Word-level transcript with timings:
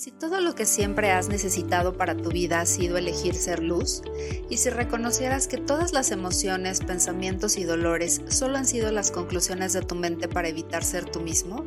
si 0.00 0.10
todo 0.10 0.40
lo 0.40 0.54
que 0.54 0.64
siempre 0.64 1.10
has 1.10 1.28
necesitado 1.28 1.98
para 1.98 2.16
tu 2.16 2.30
vida 2.30 2.62
ha 2.62 2.64
sido 2.64 2.96
elegir 2.96 3.34
ser 3.34 3.62
luz? 3.62 4.00
¿Y 4.48 4.56
si 4.56 4.70
reconocieras 4.70 5.46
que 5.46 5.58
todas 5.58 5.92
las 5.92 6.10
emociones, 6.10 6.80
pensamientos 6.80 7.58
y 7.58 7.64
dolores 7.64 8.22
solo 8.30 8.56
han 8.56 8.64
sido 8.64 8.90
las 8.92 9.10
conclusiones 9.10 9.74
de 9.74 9.82
tu 9.82 9.96
mente 9.96 10.26
para 10.26 10.48
evitar 10.48 10.84
ser 10.84 11.04
tú 11.04 11.20
mismo? 11.20 11.66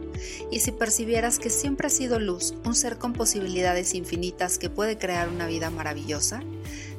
¿Y 0.50 0.62
si 0.62 0.72
percibieras 0.72 1.38
que 1.38 1.52
siempre 1.52 1.86
has 1.86 1.94
sido 1.94 2.18
luz, 2.18 2.56
un 2.66 2.74
ser 2.74 2.98
con 2.98 3.14
posibilidades 3.14 3.94
infinitas 3.94 4.58
que 4.58 4.72
puede 4.72 4.98
crear 4.98 5.30
una 5.30 5.46
vida 5.46 5.70
maravillosa? 5.70 6.42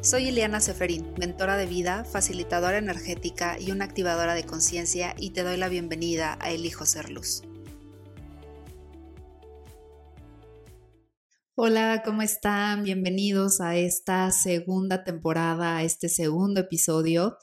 Soy 0.03 0.29
Ileana 0.29 0.61
Seferín, 0.61 1.15
mentora 1.19 1.57
de 1.57 1.67
vida, 1.67 2.05
facilitadora 2.05 2.79
energética 2.79 3.59
y 3.59 3.73
una 3.73 3.87
activadora 3.87 4.35
de 4.35 4.45
conciencia 4.45 5.17
y 5.19 5.31
te 5.31 5.43
doy 5.43 5.57
la 5.57 5.69
bienvenida 5.69 6.39
a 6.41 6.53
Elijo 6.53 6.87
Ser 6.87 7.11
Luz. 7.11 7.43
Hola, 11.57 12.03
¿cómo 12.05 12.23
están? 12.23 12.83
Bienvenidos 12.83 13.61
a 13.61 13.77
esta 13.77 14.33
segunda 14.33 15.05
temporada, 15.05 15.77
a 15.77 15.85
este 15.85 16.09
segundo 16.09 16.59
episodio. 16.59 17.39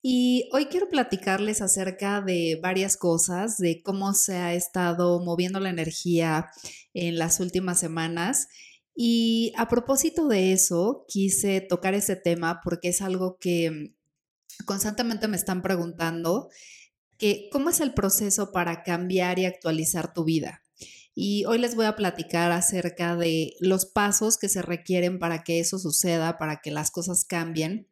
Y 0.00 0.48
hoy 0.52 0.66
quiero 0.66 0.88
platicarles 0.88 1.60
acerca 1.60 2.20
de 2.20 2.60
varias 2.62 2.96
cosas, 2.96 3.58
de 3.58 3.82
cómo 3.82 4.14
se 4.14 4.36
ha 4.36 4.54
estado 4.54 5.18
moviendo 5.24 5.58
la 5.58 5.68
energía 5.68 6.46
en 6.94 7.18
las 7.18 7.40
últimas 7.40 7.80
semanas. 7.80 8.46
Y 8.94 9.52
a 9.56 9.66
propósito 9.66 10.28
de 10.28 10.52
eso, 10.52 11.04
quise 11.08 11.60
tocar 11.60 11.94
ese 11.94 12.14
tema 12.14 12.60
porque 12.62 12.90
es 12.90 13.02
algo 13.02 13.36
que 13.40 13.96
constantemente 14.64 15.26
me 15.26 15.36
están 15.36 15.60
preguntando, 15.60 16.50
que 17.18 17.48
cómo 17.50 17.70
es 17.70 17.80
el 17.80 17.94
proceso 17.94 18.52
para 18.52 18.84
cambiar 18.84 19.40
y 19.40 19.46
actualizar 19.46 20.14
tu 20.14 20.22
vida. 20.22 20.62
Y 21.14 21.44
hoy 21.44 21.58
les 21.58 21.74
voy 21.74 21.86
a 21.86 21.96
platicar 21.96 22.52
acerca 22.52 23.16
de 23.16 23.54
los 23.60 23.86
pasos 23.86 24.38
que 24.38 24.48
se 24.48 24.62
requieren 24.62 25.18
para 25.18 25.42
que 25.42 25.60
eso 25.60 25.78
suceda, 25.78 26.38
para 26.38 26.60
que 26.60 26.70
las 26.70 26.90
cosas 26.90 27.24
cambien 27.24 27.88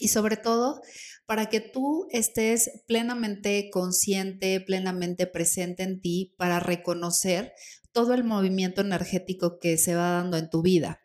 y 0.00 0.08
sobre 0.08 0.36
todo 0.36 0.80
para 1.26 1.48
que 1.48 1.60
tú 1.60 2.08
estés 2.10 2.82
plenamente 2.86 3.70
consciente, 3.70 4.60
plenamente 4.60 5.26
presente 5.26 5.82
en 5.82 6.00
ti 6.00 6.34
para 6.36 6.60
reconocer 6.60 7.52
todo 7.92 8.14
el 8.14 8.24
movimiento 8.24 8.80
energético 8.80 9.58
que 9.58 9.76
se 9.78 9.94
va 9.94 10.10
dando 10.10 10.36
en 10.36 10.50
tu 10.50 10.62
vida. 10.62 11.00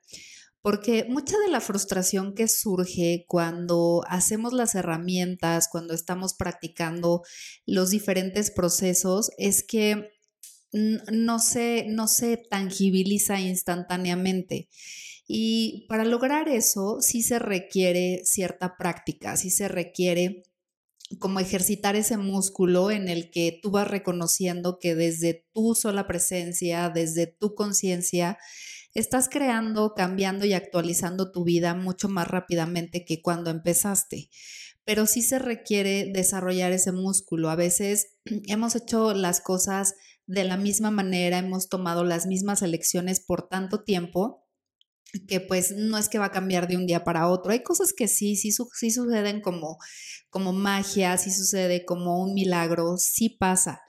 Porque 0.61 1.05
mucha 1.07 1.37
de 1.39 1.49
la 1.49 1.61
frustración 1.61 2.33
que 2.33 2.47
surge 2.47 3.25
cuando 3.27 4.03
hacemos 4.07 4.53
las 4.53 4.75
herramientas, 4.75 5.69
cuando 5.71 5.93
estamos 5.93 6.33
practicando 6.33 7.21
los 7.65 7.89
diferentes 7.89 8.51
procesos, 8.51 9.31
es 9.37 9.63
que 9.63 10.16
no 10.71 11.39
se, 11.39 11.85
no 11.87 12.07
se 12.07 12.37
tangibiliza 12.37 13.39
instantáneamente. 13.39 14.69
Y 15.27 15.85
para 15.89 16.05
lograr 16.05 16.47
eso 16.47 16.97
sí 17.01 17.21
se 17.21 17.39
requiere 17.39 18.21
cierta 18.23 18.77
práctica, 18.77 19.35
sí 19.35 19.49
se 19.49 19.67
requiere 19.67 20.43
como 21.19 21.39
ejercitar 21.39 21.95
ese 21.95 22.17
músculo 22.17 22.91
en 22.91 23.07
el 23.07 23.31
que 23.31 23.59
tú 23.61 23.71
vas 23.71 23.87
reconociendo 23.87 24.77
que 24.79 24.95
desde 24.95 25.45
tu 25.53 25.73
sola 25.73 26.05
presencia, 26.07 26.89
desde 26.89 27.27
tu 27.27 27.55
conciencia, 27.55 28.37
estás 28.93 29.29
creando, 29.29 29.93
cambiando 29.95 30.45
y 30.45 30.53
actualizando 30.53 31.31
tu 31.31 31.43
vida 31.43 31.75
mucho 31.75 32.09
más 32.09 32.27
rápidamente 32.27 33.05
que 33.05 33.21
cuando 33.21 33.51
empezaste. 33.51 34.29
Pero 34.83 35.05
sí 35.05 35.21
se 35.21 35.39
requiere 35.39 36.11
desarrollar 36.13 36.71
ese 36.71 36.91
músculo. 36.91 37.49
A 37.49 37.55
veces 37.55 38.15
hemos 38.47 38.75
hecho 38.75 39.13
las 39.13 39.39
cosas 39.41 39.95
de 40.27 40.43
la 40.43 40.57
misma 40.57 40.91
manera, 40.91 41.39
hemos 41.39 41.69
tomado 41.69 42.03
las 42.03 42.27
mismas 42.27 42.61
elecciones 42.61 43.19
por 43.19 43.47
tanto 43.47 43.83
tiempo 43.83 44.43
que 45.27 45.39
pues 45.39 45.71
no 45.71 45.97
es 45.97 46.09
que 46.09 46.19
va 46.19 46.25
a 46.25 46.31
cambiar 46.31 46.67
de 46.67 46.75
un 46.75 46.85
día 46.85 47.03
para 47.03 47.29
otro. 47.29 47.51
Hay 47.51 47.63
cosas 47.63 47.93
que 47.93 48.07
sí, 48.07 48.35
sí, 48.35 48.51
suceden 48.51 49.41
como, 49.41 49.77
como 50.29 50.53
magia, 50.53 51.17
sí 51.17 51.31
sucede 51.31 51.85
como 51.85 52.21
un 52.21 52.33
milagro, 52.33 52.97
sí 52.97 53.29
pasa. 53.29 53.81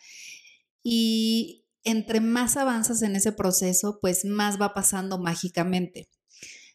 Y 0.82 1.66
entre 1.84 2.20
más 2.20 2.56
avanzas 2.56 3.02
en 3.02 3.16
ese 3.16 3.32
proceso, 3.32 3.98
pues 4.00 4.24
más 4.24 4.60
va 4.60 4.74
pasando 4.74 5.18
mágicamente. 5.18 6.08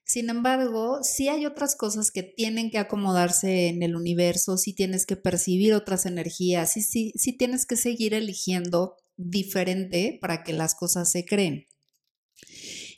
Sin 0.06 0.29
embargo, 0.29 1.00
sí 1.03 1.29
hay 1.29 1.46
otras 1.46 1.78
cosas 1.78 2.12
que 2.12 2.23
tienen 2.23 2.69
que 2.69 2.78
acomodarse 2.78 3.69
en 3.69 3.81
el 3.84 3.96
universo, 3.96 4.57
sí 4.57 4.73
tienes 4.73 5.06
que 5.06 5.16
percibir 5.16 5.73
otras 5.73 6.06
energías, 6.06 6.73
sí, 6.73 6.81
sí, 6.81 7.13
sí 7.16 7.38
tienes 7.38 7.66
que 7.66 7.78
seguir 7.78 8.13
eligiendo 8.13 8.97
diferente 9.18 10.18
para 10.22 10.44
que 10.44 10.53
las 10.53 10.75
cosas 10.75 11.12
se 11.12 11.25
creen. 11.25 11.68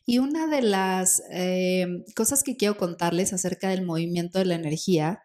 Y 0.05 0.19
una 0.19 0.47
de 0.47 0.61
las 0.61 1.23
eh, 1.31 1.87
cosas 2.15 2.43
que 2.43 2.57
quiero 2.57 2.77
contarles 2.77 3.33
acerca 3.33 3.69
del 3.69 3.85
movimiento 3.85 4.39
de 4.39 4.45
la 4.45 4.55
energía 4.55 5.21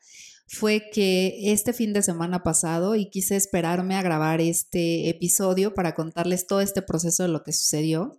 fue 0.46 0.90
que 0.90 1.52
este 1.52 1.72
fin 1.72 1.92
de 1.92 2.02
semana 2.02 2.42
pasado, 2.42 2.96
y 2.96 3.08
quise 3.08 3.36
esperarme 3.36 3.94
a 3.94 4.02
grabar 4.02 4.40
este 4.40 5.08
episodio 5.08 5.74
para 5.74 5.94
contarles 5.94 6.46
todo 6.46 6.60
este 6.60 6.82
proceso 6.82 7.22
de 7.22 7.28
lo 7.28 7.44
que 7.44 7.52
sucedió, 7.52 8.18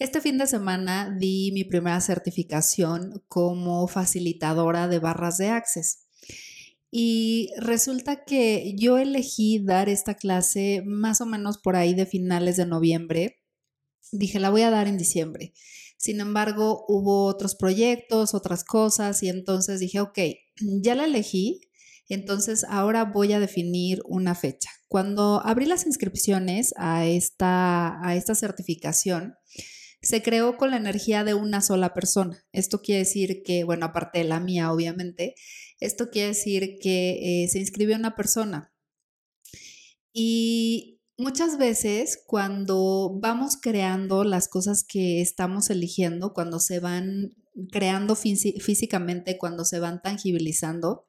este 0.00 0.20
fin 0.20 0.38
de 0.38 0.46
semana 0.46 1.14
di 1.16 1.52
mi 1.52 1.62
primera 1.62 2.00
certificación 2.00 3.22
como 3.28 3.86
facilitadora 3.86 4.88
de 4.88 4.98
barras 4.98 5.36
de 5.36 5.50
Access. 5.50 6.06
Y 6.90 7.50
resulta 7.58 8.24
que 8.24 8.74
yo 8.76 8.98
elegí 8.98 9.62
dar 9.64 9.88
esta 9.88 10.14
clase 10.14 10.82
más 10.84 11.20
o 11.20 11.26
menos 11.26 11.58
por 11.58 11.76
ahí 11.76 11.94
de 11.94 12.06
finales 12.06 12.56
de 12.56 12.66
noviembre. 12.66 13.40
Dije, 14.10 14.40
la 14.40 14.50
voy 14.50 14.62
a 14.62 14.70
dar 14.70 14.88
en 14.88 14.98
diciembre. 14.98 15.52
Sin 15.96 16.20
embargo, 16.20 16.84
hubo 16.88 17.26
otros 17.26 17.54
proyectos, 17.54 18.34
otras 18.34 18.64
cosas, 18.64 19.22
y 19.22 19.28
entonces 19.28 19.80
dije, 19.80 20.00
ok, 20.00 20.18
ya 20.82 20.94
la 20.94 21.04
elegí, 21.04 21.60
entonces 22.08 22.64
ahora 22.68 23.04
voy 23.04 23.34
a 23.34 23.38
definir 23.38 24.00
una 24.06 24.34
fecha. 24.34 24.70
Cuando 24.88 25.42
abrí 25.44 25.66
las 25.66 25.86
inscripciones 25.86 26.74
a 26.76 27.06
esta, 27.06 28.04
a 28.04 28.16
esta 28.16 28.34
certificación, 28.34 29.34
se 30.02 30.22
creó 30.22 30.56
con 30.56 30.70
la 30.70 30.78
energía 30.78 31.22
de 31.22 31.34
una 31.34 31.60
sola 31.60 31.92
persona. 31.94 32.42
Esto 32.52 32.80
quiere 32.80 33.00
decir 33.00 33.42
que, 33.44 33.64
bueno, 33.64 33.86
aparte 33.86 34.20
de 34.20 34.24
la 34.24 34.40
mía, 34.40 34.72
obviamente, 34.72 35.34
esto 35.80 36.10
quiere 36.10 36.28
decir 36.28 36.78
que 36.80 37.44
eh, 37.44 37.48
se 37.48 37.58
inscribió 37.58 37.96
una 37.96 38.14
persona. 38.14 38.72
Y 40.12 41.00
muchas 41.16 41.58
veces 41.58 42.22
cuando 42.26 43.18
vamos 43.20 43.56
creando 43.60 44.24
las 44.24 44.48
cosas 44.48 44.84
que 44.84 45.20
estamos 45.20 45.70
eligiendo, 45.70 46.32
cuando 46.32 46.60
se 46.60 46.80
van 46.80 47.34
creando 47.70 48.14
físicamente, 48.14 49.38
cuando 49.38 49.64
se 49.64 49.80
van 49.80 50.00
tangibilizando, 50.02 51.06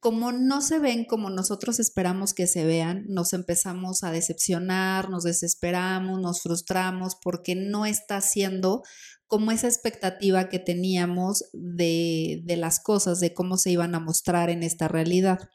como 0.00 0.30
no 0.30 0.62
se 0.62 0.78
ven 0.78 1.04
como 1.04 1.30
nosotros 1.30 1.80
esperamos 1.80 2.32
que 2.32 2.46
se 2.46 2.64
vean, 2.64 3.06
nos 3.08 3.32
empezamos 3.32 4.04
a 4.04 4.12
decepcionar, 4.12 5.10
nos 5.10 5.24
desesperamos, 5.24 6.20
nos 6.20 6.42
frustramos 6.42 7.16
porque 7.20 7.54
no 7.56 7.86
está 7.86 8.20
siendo 8.20 8.82
como 9.26 9.50
esa 9.50 9.66
expectativa 9.66 10.48
que 10.48 10.58
teníamos 10.58 11.44
de, 11.52 12.42
las 12.46 12.80
cosas, 12.80 13.20
de 13.20 13.34
cómo 13.34 13.56
se 13.56 13.70
iban 13.70 13.94
a 13.94 14.00
mostrar 14.00 14.50
en 14.50 14.62
esta 14.62 14.88
realidad. 14.88 15.50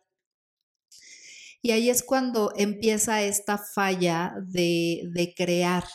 Y 1.63 1.71
ahí 1.71 1.89
es 1.89 2.01
cuando 2.01 2.51
empieza 2.57 3.21
esta 3.21 3.59
falla 3.59 4.33
de, 4.43 5.33
crear, 5.37 5.85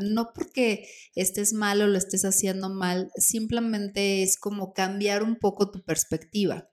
no 0.00 0.32
porque 0.34 0.88
estés 1.14 1.52
mal 1.52 1.80
o 1.82 1.86
lo 1.86 1.96
estés 1.96 2.24
haciendo 2.24 2.68
mal, 2.68 3.10
simplemente 3.16 4.22
es 4.22 4.36
como 4.36 4.72
cambiar 4.72 5.22
un 5.22 5.36
poco 5.36 5.70
tu 5.70 5.84
perspectiva. 5.84 6.68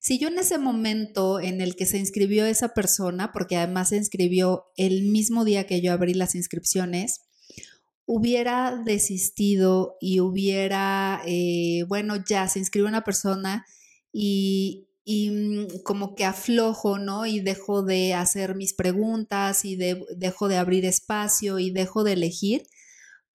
Si 0.00 0.18
yo 0.18 0.28
en 0.28 0.38
ese 0.38 0.58
momento 0.58 1.40
en 1.40 1.60
el 1.60 1.76
que 1.76 1.86
se 1.86 1.98
inscribió 1.98 2.44
esa 2.46 2.70
persona, 2.70 3.32
porque 3.32 3.56
además 3.56 3.90
se 3.90 3.98
inscribió 3.98 4.64
el 4.76 5.04
mismo 5.04 5.44
día 5.44 5.66
que 5.66 5.80
yo 5.82 5.92
abrí 5.92 6.14
las 6.14 6.34
inscripciones, 6.34 7.20
hubiera 8.12 8.74
desistido 8.74 9.96
y 10.00 10.18
hubiera, 10.18 11.22
eh, 11.26 11.84
bueno, 11.86 12.16
ya 12.28 12.48
se 12.48 12.58
inscribe 12.58 12.88
una 12.88 13.04
persona 13.04 13.64
y, 14.12 14.88
mm, 15.06 15.82
como 15.84 16.16
que 16.16 16.24
aflojo, 16.24 16.98
¿no? 16.98 17.24
Y 17.24 17.38
dejo 17.38 17.84
de 17.84 18.14
hacer 18.14 18.56
mis 18.56 18.74
preguntas 18.74 19.64
y 19.64 19.76
dejo 19.76 20.48
de 20.48 20.56
abrir 20.56 20.84
espacio 20.84 21.60
y 21.60 21.70
dejo 21.70 22.02
de 22.02 22.14
elegir, 22.14 22.64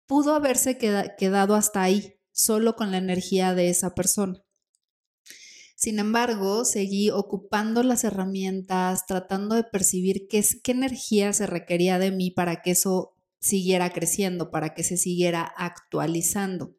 pudo 0.07 0.35
haberse 0.35 0.77
quedado 0.77 1.55
hasta 1.55 1.81
ahí, 1.81 2.15
solo 2.33 2.75
con 2.75 2.91
la 2.91 2.97
energía 2.97 3.55
de 3.55 3.69
esa 3.69 3.95
persona. 3.95 4.43
Sin 5.77 5.99
embargo, 5.99 6.65
seguí 6.65 7.11
ocupando 7.11 7.81
las 7.81 8.03
herramientas, 8.03 9.05
tratando 9.07 9.55
de 9.55 9.63
percibir 9.63 10.27
qué, 10.27 10.43
qué 10.63 10.73
energía 10.73 11.31
se 11.31 11.47
requería 11.47 11.97
de 11.97 12.11
mí 12.11 12.29
para 12.29 12.61
que 12.61 12.71
eso 12.71 13.14
siguiera 13.45 13.91
creciendo, 13.91 14.51
para 14.51 14.73
que 14.73 14.83
se 14.83 14.97
siguiera 14.97 15.43
actualizando. 15.43 16.75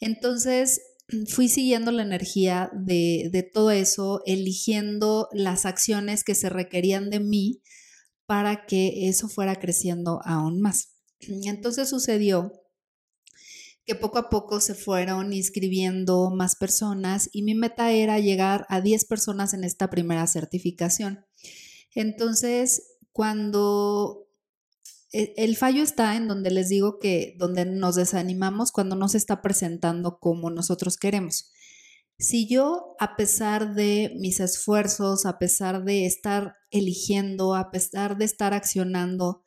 Entonces, 0.00 0.80
fui 1.28 1.48
siguiendo 1.48 1.92
la 1.92 2.02
energía 2.02 2.70
de, 2.74 3.28
de, 3.32 3.42
todo 3.42 3.70
eso, 3.70 4.22
eligiendo 4.26 5.28
las 5.32 5.66
acciones 5.66 6.24
que 6.24 6.34
se 6.34 6.48
requerían 6.48 7.10
de 7.10 7.20
mí 7.20 7.62
para 8.26 8.66
que 8.66 9.08
eso 9.08 9.28
fuera 9.28 9.56
creciendo 9.56 10.20
aún 10.24 10.60
más. 10.60 10.96
Entonces 11.44 11.88
sucedió 11.88 12.52
que 13.84 13.94
poco 13.94 14.18
a 14.18 14.28
poco 14.28 14.60
se 14.60 14.74
fueron 14.74 15.32
inscribiendo 15.32 16.30
más 16.30 16.56
personas 16.56 17.30
y 17.32 17.42
mi 17.42 17.54
meta 17.54 17.92
era 17.92 18.18
llegar 18.18 18.66
a 18.68 18.80
10 18.80 19.04
personas 19.04 19.54
en 19.54 19.62
esta 19.62 19.88
primera 19.88 20.26
certificación. 20.26 21.24
Entonces, 21.94 22.96
cuando 23.12 24.25
el 25.12 25.56
fallo 25.56 25.82
está 25.82 26.16
en 26.16 26.28
donde 26.28 26.50
les 26.50 26.68
digo 26.68 26.98
que 26.98 27.34
donde 27.38 27.64
nos 27.64 27.94
desanimamos 27.94 28.72
cuando 28.72 28.96
no 28.96 29.08
se 29.08 29.18
está 29.18 29.40
presentando 29.40 30.18
como 30.18 30.50
nosotros 30.50 30.96
queremos. 30.96 31.52
Si 32.18 32.48
yo, 32.48 32.96
a 32.98 33.14
pesar 33.16 33.74
de 33.74 34.12
mis 34.18 34.40
esfuerzos, 34.40 35.26
a 35.26 35.38
pesar 35.38 35.84
de 35.84 36.06
estar 36.06 36.54
eligiendo, 36.70 37.54
a 37.54 37.70
pesar 37.70 38.16
de 38.16 38.24
estar 38.24 38.54
accionando, 38.54 39.42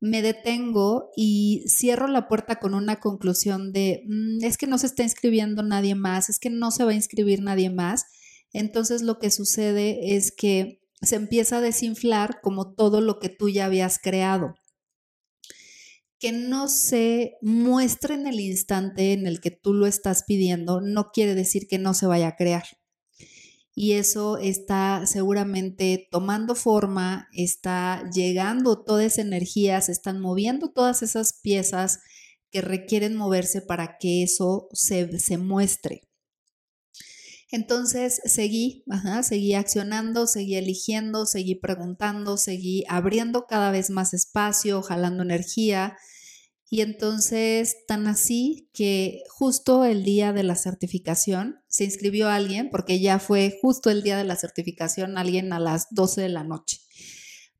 me 0.00 0.22
detengo 0.22 1.10
y 1.16 1.64
cierro 1.68 2.06
la 2.06 2.28
puerta 2.28 2.56
con 2.56 2.74
una 2.74 3.00
conclusión 3.00 3.72
de, 3.72 4.04
mm, 4.06 4.44
es 4.44 4.56
que 4.56 4.66
no 4.66 4.78
se 4.78 4.86
está 4.86 5.02
inscribiendo 5.02 5.62
nadie 5.62 5.94
más, 5.94 6.28
es 6.28 6.38
que 6.38 6.50
no 6.50 6.70
se 6.70 6.84
va 6.84 6.92
a 6.92 6.94
inscribir 6.94 7.42
nadie 7.42 7.70
más, 7.70 8.04
entonces 8.52 9.02
lo 9.02 9.18
que 9.18 9.30
sucede 9.30 10.16
es 10.16 10.32
que 10.32 10.80
se 11.02 11.16
empieza 11.16 11.58
a 11.58 11.60
desinflar 11.60 12.40
como 12.40 12.74
todo 12.74 13.00
lo 13.00 13.18
que 13.18 13.28
tú 13.28 13.48
ya 13.48 13.66
habías 13.66 13.98
creado. 13.98 14.54
Que 16.26 16.32
no 16.32 16.66
se 16.66 17.36
muestre 17.40 18.14
en 18.14 18.26
el 18.26 18.40
instante 18.40 19.12
en 19.12 19.28
el 19.28 19.40
que 19.40 19.52
tú 19.52 19.74
lo 19.74 19.86
estás 19.86 20.24
pidiendo 20.24 20.80
no 20.80 21.12
quiere 21.12 21.36
decir 21.36 21.68
que 21.68 21.78
no 21.78 21.94
se 21.94 22.06
vaya 22.06 22.26
a 22.26 22.36
crear 22.36 22.64
y 23.78 23.92
eso 23.92 24.38
está 24.38 25.04
seguramente 25.06 26.08
tomando 26.10 26.54
forma, 26.54 27.28
está 27.32 28.08
llegando 28.10 28.82
toda 28.82 29.04
esa 29.04 29.20
energía, 29.20 29.82
se 29.82 29.92
están 29.92 30.18
moviendo 30.18 30.72
todas 30.72 31.02
esas 31.02 31.34
piezas 31.42 32.00
que 32.50 32.62
requieren 32.62 33.14
moverse 33.14 33.60
para 33.60 33.98
que 33.98 34.22
eso 34.22 34.68
se, 34.72 35.18
se 35.18 35.36
muestre. 35.36 36.08
Entonces 37.50 38.22
seguí, 38.24 38.82
seguí 39.22 39.52
accionando, 39.52 40.26
seguí 40.26 40.56
eligiendo, 40.56 41.26
seguí 41.26 41.54
preguntando, 41.54 42.38
seguí 42.38 42.82
abriendo 42.88 43.46
cada 43.46 43.70
vez 43.70 43.90
más 43.90 44.14
espacio, 44.14 44.80
jalando 44.80 45.22
energía, 45.22 45.98
y 46.68 46.80
entonces, 46.80 47.86
tan 47.86 48.08
así 48.08 48.68
que 48.72 49.22
justo 49.28 49.84
el 49.84 50.02
día 50.02 50.32
de 50.32 50.42
la 50.42 50.56
certificación 50.56 51.60
se 51.68 51.84
inscribió 51.84 52.28
alguien, 52.28 52.70
porque 52.70 52.98
ya 52.98 53.20
fue 53.20 53.56
justo 53.62 53.88
el 53.88 54.02
día 54.02 54.16
de 54.16 54.24
la 54.24 54.34
certificación, 54.34 55.16
alguien 55.16 55.52
a 55.52 55.60
las 55.60 55.86
12 55.90 56.22
de 56.22 56.28
la 56.28 56.42
noche. 56.42 56.80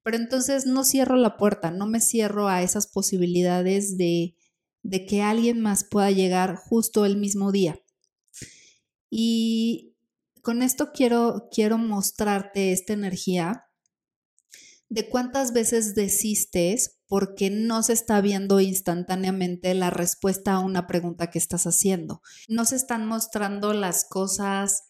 Pero 0.03 0.17
entonces 0.17 0.67
no 0.67 0.83
cierro 0.85 1.17
la 1.17 1.37
puerta, 1.37 1.71
no 1.71 1.87
me 1.87 2.01
cierro 2.01 2.49
a 2.49 2.63
esas 2.63 2.89
posibilidades 2.89 3.97
de, 3.97 4.35
de 4.83 5.07
que 5.07 5.23
alguien 5.23 5.61
más 5.61 5.85
pueda 5.85 6.11
llegar 6.11 6.57
justo 6.57 7.05
el 7.05 7.17
mismo 7.17 7.53
día. 7.53 7.81
Y 9.09 9.95
con 10.43 10.63
esto 10.63 10.91
quiero, 10.93 11.49
quiero 11.53 11.79
mostrarte 11.79 12.73
esta 12.73 12.93
energía 12.93 13.66
de 14.89 15.09
cuántas 15.09 15.53
veces 15.53 15.95
desistes 15.95 16.99
porque 17.09 17.51
no 17.51 17.83
se 17.83 17.93
está 17.93 18.21
viendo 18.21 18.61
instantáneamente 18.61 19.75
la 19.75 19.91
respuesta 19.91 20.55
a 20.55 20.61
una 20.61 20.87
pregunta 20.87 21.31
que 21.31 21.39
estás 21.39 21.67
haciendo. 21.67 22.23
No 22.49 22.65
se 22.65 22.77
están 22.77 23.07
mostrando 23.07 23.73
las 23.73 24.05
cosas 24.09 24.85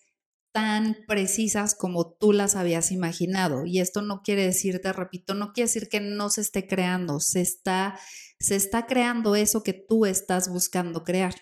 tan 0.53 0.97
precisas 1.07 1.75
como 1.75 2.15
tú 2.15 2.33
las 2.33 2.57
habías 2.57 2.91
imaginado. 2.91 3.67
Y 3.67 3.81
esto 3.81 4.01
no 4.01 4.23
quiere 4.23 4.47
decir, 4.47 4.81
te 4.81 4.91
repito, 4.93 5.35
no 5.35 5.53
quiere 5.53 5.69
decir 5.69 5.89
que 5.89 6.01
no 6.01 6.31
se 6.31 6.41
esté 6.41 6.67
creando, 6.67 7.21
se 7.21 7.43
está, 7.43 7.99
se 8.41 8.57
está 8.57 8.87
creando 8.87 9.37
eso 9.37 9.63
que 9.63 9.75
tú 9.75 10.07
estás 10.07 10.49
buscando 10.49 11.05
crear. 11.05 11.35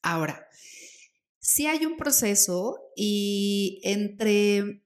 Ahora, 0.00 0.46
si 1.38 1.66
hay 1.66 1.84
un 1.84 1.98
proceso 1.98 2.78
y 2.96 3.80
entre 3.84 4.82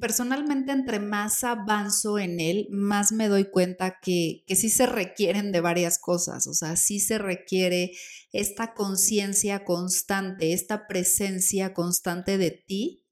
personalmente 0.00 0.72
entre 0.72 1.00
más 1.00 1.44
avanzo 1.44 2.18
en 2.18 2.40
él, 2.40 2.68
más 2.70 3.12
me 3.12 3.28
doy 3.28 3.50
cuenta 3.50 3.98
que, 4.00 4.44
que 4.46 4.56
sí 4.56 4.68
se 4.68 4.86
requieren 4.86 5.52
de 5.52 5.60
varias 5.60 5.98
cosas, 5.98 6.46
o 6.46 6.54
sea, 6.54 6.76
sí 6.76 7.00
se 7.00 7.18
requiere 7.18 7.92
esta 8.32 8.74
conciencia 8.74 9.64
constante, 9.64 10.52
esta 10.52 10.86
presencia 10.86 11.74
constante 11.74 12.38
de 12.38 12.50
ti 12.50 13.04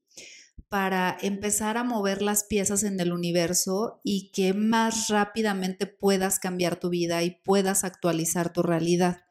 para 0.69 1.17
empezar 1.21 1.77
a 1.77 1.83
mover 1.83 2.21
las 2.21 2.43
piezas 2.43 2.83
en 2.83 2.99
el 2.99 3.13
universo 3.13 4.01
y 4.03 4.31
que 4.31 4.53
más 4.53 5.07
rápidamente 5.07 5.87
puedas 5.87 6.39
cambiar 6.39 6.79
tu 6.79 6.89
vida 6.89 7.23
y 7.23 7.41
puedas 7.43 7.83
actualizar 7.83 8.51
tu 8.51 8.63
realidad. 8.63 9.21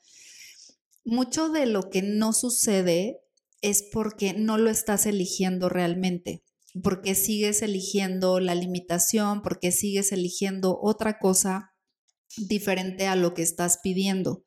Mucho 1.04 1.50
de 1.50 1.66
lo 1.66 1.90
que 1.90 2.02
no 2.02 2.32
sucede 2.32 3.20
es 3.60 3.84
porque 3.92 4.32
no 4.32 4.58
lo 4.58 4.70
estás 4.70 5.06
eligiendo 5.06 5.68
realmente 5.68 6.42
porque 6.82 7.14
sigues 7.14 7.62
eligiendo 7.62 8.40
la 8.40 8.54
limitación, 8.54 9.42
porque 9.42 9.72
sigues 9.72 10.12
eligiendo 10.12 10.78
otra 10.80 11.18
cosa 11.18 11.72
diferente 12.36 13.06
a 13.06 13.16
lo 13.16 13.34
que 13.34 13.42
estás 13.42 13.78
pidiendo. 13.82 14.44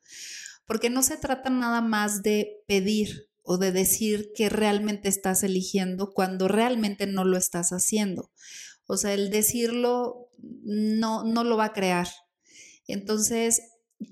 Porque 0.66 0.90
no 0.90 1.02
se 1.02 1.16
trata 1.16 1.50
nada 1.50 1.80
más 1.80 2.22
de 2.22 2.62
pedir 2.66 3.28
o 3.42 3.58
de 3.58 3.72
decir 3.72 4.30
que 4.34 4.48
realmente 4.48 5.08
estás 5.08 5.42
eligiendo 5.42 6.12
cuando 6.12 6.46
realmente 6.46 7.06
no 7.06 7.24
lo 7.24 7.36
estás 7.36 7.70
haciendo. 7.70 8.30
O 8.86 8.96
sea, 8.96 9.14
el 9.14 9.30
decirlo 9.30 10.28
no, 10.38 11.24
no 11.24 11.44
lo 11.44 11.56
va 11.56 11.66
a 11.66 11.72
crear. 11.72 12.08
Entonces, 12.86 13.62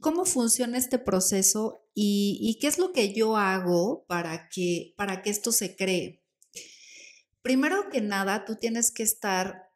¿cómo 0.01 0.25
funciona 0.25 0.79
este 0.79 0.99
proceso 0.99 1.85
y, 1.95 2.39
y, 2.41 2.59
qué 2.61 2.69
es 2.69 2.79
lo 2.79 2.93
que 2.93 3.13
yo 3.13 3.37
hago 3.37 4.05
para 4.07 4.49
que, 4.49 4.95
para 4.97 5.21
que 5.23 5.31
esto 5.31 5.51
se 5.53 5.75
cree? 5.75 6.23
Primero 7.43 7.89
que 7.91 8.01
nada, 8.01 8.45
tú 8.45 8.57
tienes 8.57 8.91
que 8.93 9.03
estar 9.03 9.69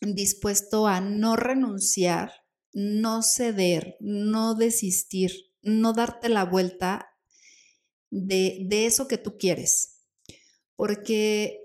dispuesto 0.00 0.86
a 0.86 1.00
no 1.00 1.36
renunciar, 1.36 2.32
no 2.72 3.22
ceder, 3.22 3.96
no 4.00 4.54
desistir, 4.54 5.32
no 5.62 5.92
darte 5.92 6.28
la 6.28 6.44
vuelta 6.44 7.08
de, 8.10 8.86
eso 8.86 9.08
que 9.08 9.18
tú 9.18 9.38
quieres. 9.38 10.00
Porque 10.76 11.58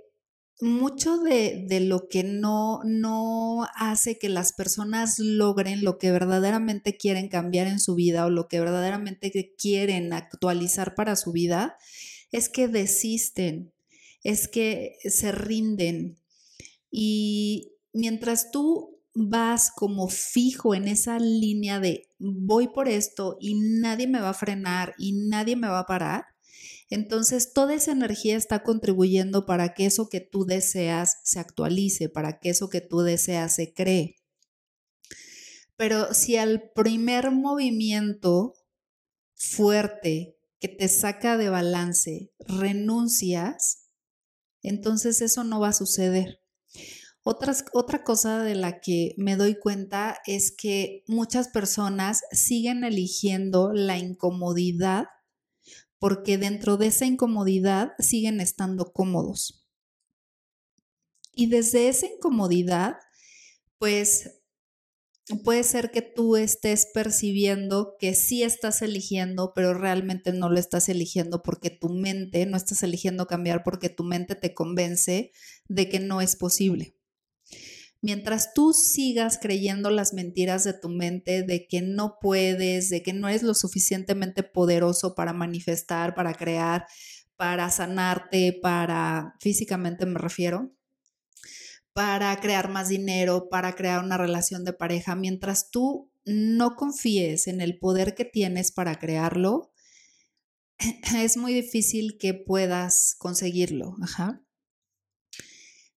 mucho 0.59 1.17
de, 1.19 1.65
de, 1.67 1.79
lo 1.81 2.07
que 2.07 2.23
no, 2.23 2.81
no 2.83 3.67
hace 3.75 4.17
que 4.17 4.29
las 4.29 4.53
personas 4.53 5.19
logren 5.19 5.83
lo 5.83 5.97
que 5.97 6.11
verdaderamente 6.11 6.97
quieren 6.97 7.29
cambiar 7.29 7.67
en 7.67 7.79
su 7.79 7.95
vida 7.95 8.25
o 8.25 8.29
lo 8.29 8.47
que 8.47 8.59
verdaderamente 8.59 9.53
quieren 9.57 10.13
actualizar 10.13 10.95
para 10.95 11.15
su 11.15 11.31
vida 11.31 11.77
es 12.31 12.49
que 12.49 12.67
desisten, 12.67 13.73
es 14.23 14.47
que 14.47 14.97
se 15.03 15.31
rinden. 15.31 16.17
Y 16.91 17.73
mientras 17.93 18.51
tú 18.51 18.99
vas 19.13 19.71
como 19.75 20.09
fijo 20.09 20.75
en 20.75 20.87
esa 20.87 21.17
línea 21.19 21.79
de 21.79 22.07
voy 22.19 22.67
por 22.67 22.87
esto 22.87 23.37
y 23.39 23.55
nadie 23.55 24.07
me 24.07 24.19
va 24.19 24.29
a 24.29 24.33
frenar 24.35 24.93
y 24.97 25.13
nadie 25.13 25.55
me 25.55 25.67
va 25.67 25.79
a 25.79 25.85
parar, 25.87 26.25
entonces 26.89 27.51
toda 27.51 27.73
esa 27.73 27.91
energía 27.91 28.37
está 28.37 28.63
contribuyendo 28.63 29.45
para 29.45 29.73
que 29.73 29.85
eso 29.85 30.07
que 30.07 30.21
tú 30.21 30.45
deseas 30.45 31.17
se 31.23 31.39
actualice, 31.39 32.09
para 32.09 32.39
que 32.39 32.49
eso 32.49 32.69
que 32.69 32.81
tú 32.81 33.01
deseas 33.01 33.55
se 33.55 33.73
cree. 33.73 34.15
Pero 35.75 36.13
si 36.13 36.37
al 36.37 36.71
primer 36.73 37.31
movimiento 37.31 38.53
fuerte 39.35 40.37
que 40.59 40.67
te 40.67 40.87
saca 40.87 41.37
de 41.37 41.49
balance 41.49 42.31
renuncias, 42.39 43.86
entonces 44.61 45.21
eso 45.21 45.43
no 45.43 45.59
va 45.59 45.69
a 45.69 45.73
suceder. 45.73 46.41
otra 47.23 48.03
cosa 48.03 48.43
de 48.43 48.55
la 48.55 48.79
que 48.79 49.13
me 49.17 49.35
doy 49.35 49.59
cuenta 49.59 50.19
es 50.25 50.55
que 50.55 51.03
muchas 51.07 51.49
personas 51.49 52.21
siguen 52.31 52.83
eligiendo 52.83 53.73
la 53.73 53.97
incomodidad 53.97 55.05
porque 55.99 56.37
dentro 56.37 56.77
de 56.77 56.87
esa 56.87 57.05
incomodidad 57.05 57.91
siguen 57.99 58.39
estando 58.39 58.91
cómodos. 58.93 59.65
Y 61.33 61.47
desde 61.49 61.87
esa 61.87 62.07
incomodidad, 62.07 62.97
pues 63.77 64.41
puede 65.43 65.63
ser 65.63 65.91
que 65.91 66.01
tú 66.01 66.37
estés 66.37 66.87
percibiendo 66.93 67.95
que 67.99 68.15
sí 68.15 68.43
estás 68.43 68.81
eligiendo, 68.81 69.53
pero 69.53 69.73
realmente 69.73 70.31
no 70.31 70.49
lo 70.49 70.57
estás 70.59 70.89
eligiendo 70.89 71.43
porque 71.43 71.69
tu 71.69 71.89
mente, 71.89 72.45
no 72.45 72.55
estás 72.55 72.83
eligiendo 72.83 73.27
cambiar 73.27 73.63
porque 73.63 73.89
tu 73.89 74.03
mente 74.03 74.35
te 74.35 74.53
convence 74.53 75.31
de 75.67 75.89
que 75.89 75.99
no 75.99 76.21
es 76.21 76.35
posible. 76.35 76.95
Mientras 78.01 78.53
tú 78.53 78.73
sigas 78.73 79.39
creyendo 79.41 79.89
las 79.89 80.13
mentiras 80.13 80.63
de 80.63 80.73
tu 80.73 80.87
mente, 80.87 81.43
de 81.43 81.67
que 81.67 81.81
no 81.81 82.19
puedes, 82.21 82.89
de 82.89 83.01
que 83.01 83.11
no 83.11 83.27
eres 83.27 83.43
lo 83.43 83.53
suficientemente 83.53 84.43
poderoso 84.43 85.15
para 85.15 85.33
manifestar, 85.33 86.13
para 86.13 86.33
crear, 86.33 86.85
para 87.35 87.69
sanarte, 87.69 88.57
para 88.61 89.35
físicamente 89.39 90.05
me 90.05 90.19
refiero, 90.19 90.71
para 91.97 92.39
crear 92.39 92.69
más 92.69 92.89
dinero, 92.89 93.49
para 93.49 93.73
crear 93.73 94.03
una 94.03 94.17
relación 94.17 94.63
de 94.63 94.71
pareja, 94.71 95.15
mientras 95.15 95.71
tú 95.71 96.11
no 96.25 96.75
confíes 96.75 97.47
en 97.47 97.59
el 97.59 97.79
poder 97.79 98.13
que 98.13 98.23
tienes 98.23 98.71
para 98.71 98.99
crearlo, 98.99 99.71
es 101.17 101.37
muy 101.37 101.55
difícil 101.55 102.19
que 102.19 102.35
puedas 102.35 103.15
conseguirlo. 103.17 103.95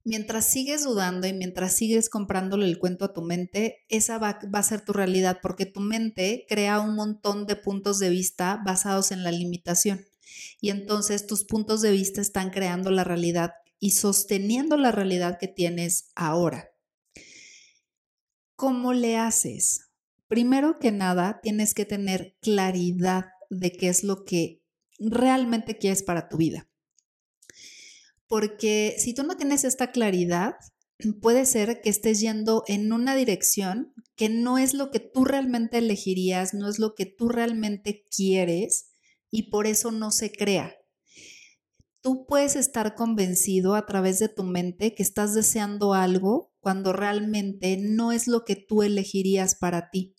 Mientras 0.03 0.51
sigues 0.51 0.85
dudando 0.85 1.27
y 1.27 1.35
mientras 1.35 1.77
sigues 1.77 2.09
comprándole 2.09 2.65
el 2.65 2.79
cuento 2.79 3.05
a 3.05 3.13
tu 3.13 3.21
mente, 3.21 3.85
esa 3.91 4.17
va, 4.17 4.39
va, 4.55 4.61
a 4.61 4.63
ser 4.63 4.83
tu 4.83 4.95
realidad 4.95 5.41
porque 5.43 5.67
tu 5.67 5.81
mente 5.81 6.47
crea 6.49 6.81
un 6.81 6.95
montón 6.95 7.45
de 7.45 7.57
puntos 7.57 7.99
de 7.99 8.09
vista 8.09 8.59
basados 8.65 9.13
en 9.13 9.23
la 9.23 9.33
limitación. 9.33 10.07
Y 10.63 10.71
entonces 10.71 11.27
tus 11.27 11.45
puntos 11.45 11.83
de 11.83 11.93
vista 11.93 12.23
están 12.23 12.49
creando 12.49 12.91
la 12.91 13.05
realidad 13.05 13.53
y 13.81 13.93
sosteniendo 13.93 14.77
la 14.77 14.93
realidad 14.93 15.39
que 15.41 15.49
tienes 15.49 16.13
ahora. 16.15 16.71
¿Cómo 18.55 18.93
le 18.93 19.17
haces? 19.17 19.91
Primero 20.29 20.79
que 20.79 20.93
nada, 20.93 21.41
tienes 21.43 21.75
que 21.75 21.87
tener 21.87 22.37
claridad 22.41 23.25
de 23.49 23.73
qué 23.73 23.89
es 23.89 24.05
lo 24.05 24.25
que 24.25 24.63
realmente 24.99 25.79
quieres 25.79 26.03
para 26.03 26.29
tu 26.29 26.37
vida. 26.37 26.69
Porque 28.29 28.95
si 28.99 29.15
tú 29.15 29.25
no 29.25 29.37
tienes 29.37 29.65
esta 29.65 29.91
claridad, 29.91 30.55
puede 31.21 31.47
ser 31.47 31.81
que 31.81 31.91
estés 31.91 32.21
yendo 32.21 32.63
en 32.69 32.93
una 32.93 33.17
dirección 33.17 33.95
que 34.15 34.29
no 34.29 34.59
es 34.59 34.75
lo 34.75 34.91
que 34.91 35.01
tú 35.01 35.25
realmente 35.25 35.79
elegirías, 35.79 36.53
no 36.53 36.69
es 36.69 36.79
lo 36.79 36.95
que 36.95 37.07
tú 37.07 37.29
realmente 37.29 38.05
quieres 38.15 38.91
y 39.31 39.51
por 39.51 39.67
eso 39.67 39.91
no 39.91 40.11
se 40.11 40.31
crea. 40.31 40.77
Tú 42.03 42.25
puedes 42.27 42.57
estar 42.57 42.95
convencido 42.95 43.75
a 43.75 43.85
través 43.85 44.19
de 44.19 44.29
tu 44.29 44.43
mente 44.43 44.95
que 44.95 45.03
estás 45.03 45.35
deseando 45.35 45.93
algo 45.93 46.51
cuando 46.61 46.95
realmente 46.95 47.77
no 47.79 48.11
es 48.11 48.27
lo 48.27 48.45
que 48.47 48.57
tú 48.57 48.83
elegirías 48.83 49.55
para 49.55 49.91
ti. 49.91 50.17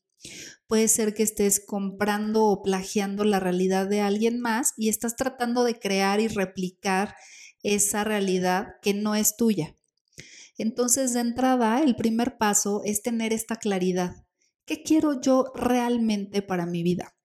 Puede 0.67 0.87
ser 0.87 1.15
que 1.15 1.23
estés 1.23 1.59
comprando 1.65 2.45
o 2.45 2.61
plagiando 2.61 3.23
la 3.23 3.39
realidad 3.39 3.87
de 3.87 4.01
alguien 4.01 4.39
más 4.39 4.73
y 4.77 4.89
estás 4.89 5.15
tratando 5.15 5.63
de 5.63 5.79
crear 5.79 6.19
y 6.19 6.27
replicar 6.27 7.15
esa 7.63 8.03
realidad 8.03 8.75
que 8.83 8.93
no 8.93 9.15
es 9.15 9.35
tuya. 9.35 9.75
Entonces, 10.57 11.13
de 11.13 11.21
entrada, 11.21 11.81
el 11.81 11.95
primer 11.95 12.37
paso 12.37 12.83
es 12.85 13.01
tener 13.01 13.33
esta 13.33 13.55
claridad. 13.55 14.27
¿Qué 14.65 14.83
quiero 14.83 15.19
yo 15.19 15.51
realmente 15.55 16.43
para 16.43 16.67
mi 16.67 16.83
vida? 16.83 17.15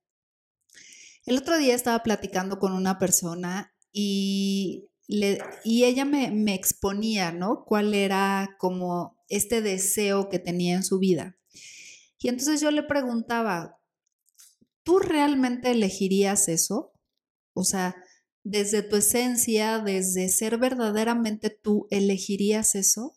El 1.26 1.36
otro 1.36 1.58
día 1.58 1.75
estaba 1.75 2.02
platicando 2.02 2.58
con 2.58 2.72
una 2.72 2.98
persona 2.98 3.75
y, 3.98 4.90
y 5.08 5.84
ella 5.84 6.04
me, 6.04 6.30
me 6.30 6.52
exponía, 6.52 7.32
¿no? 7.32 7.64
Cuál 7.64 7.94
era 7.94 8.56
como 8.58 9.16
este 9.30 9.62
deseo 9.62 10.28
que 10.28 10.38
tenía 10.38 10.74
en 10.74 10.84
su 10.84 10.98
vida. 10.98 11.38
Y 12.20 12.28
entonces 12.28 12.60
yo 12.60 12.70
le 12.70 12.82
preguntaba, 12.82 13.80
¿tú 14.82 14.98
realmente 14.98 15.70
elegirías 15.70 16.48
eso? 16.48 16.92
O 17.54 17.64
sea, 17.64 17.96
desde 18.44 18.82
tu 18.82 18.96
esencia, 18.96 19.78
desde 19.78 20.28
ser 20.28 20.58
verdaderamente 20.58 21.48
tú, 21.48 21.86
¿elegirías 21.90 22.74
eso? 22.74 23.14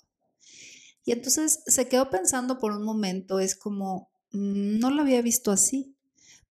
Y 1.04 1.12
entonces 1.12 1.62
se 1.68 1.90
quedó 1.90 2.10
pensando 2.10 2.58
por 2.58 2.72
un 2.72 2.86
momento, 2.86 3.42
es 3.42 3.58
como, 3.58 4.10
mm, 4.32 4.80
no 4.80 4.92
lo 4.92 5.02
había 5.02 5.22
visto 5.22 5.52
así, 5.52 5.94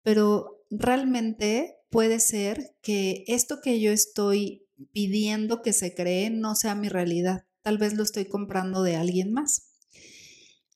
pero 0.02 0.62
realmente 0.70 1.77
puede 1.90 2.20
ser 2.20 2.76
que 2.82 3.24
esto 3.26 3.60
que 3.62 3.80
yo 3.80 3.92
estoy 3.92 4.66
pidiendo 4.92 5.62
que 5.62 5.72
se 5.72 5.94
cree 5.94 6.30
no 6.30 6.54
sea 6.54 6.74
mi 6.74 6.88
realidad. 6.88 7.46
Tal 7.62 7.78
vez 7.78 7.94
lo 7.94 8.02
estoy 8.02 8.26
comprando 8.26 8.82
de 8.82 8.96
alguien 8.96 9.32
más. 9.32 9.68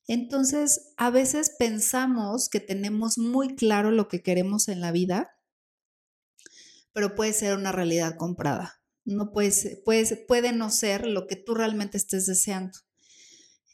Entonces, 0.07 0.93
a 0.97 1.09
veces 1.09 1.55
pensamos 1.57 2.49
que 2.49 2.59
tenemos 2.59 3.17
muy 3.17 3.55
claro 3.55 3.91
lo 3.91 4.07
que 4.09 4.21
queremos 4.21 4.67
en 4.67 4.81
la 4.81 4.91
vida, 4.91 5.29
pero 6.91 7.15
puede 7.15 7.33
ser 7.33 7.57
una 7.57 7.71
realidad 7.71 8.15
comprada. 8.17 8.81
No 9.05 9.31
puede, 9.31 9.81
puede, 10.27 10.51
no 10.53 10.69
ser 10.69 11.07
lo 11.07 11.25
que 11.27 11.35
tú 11.35 11.55
realmente 11.55 11.97
estés 11.97 12.25
deseando. 12.25 12.77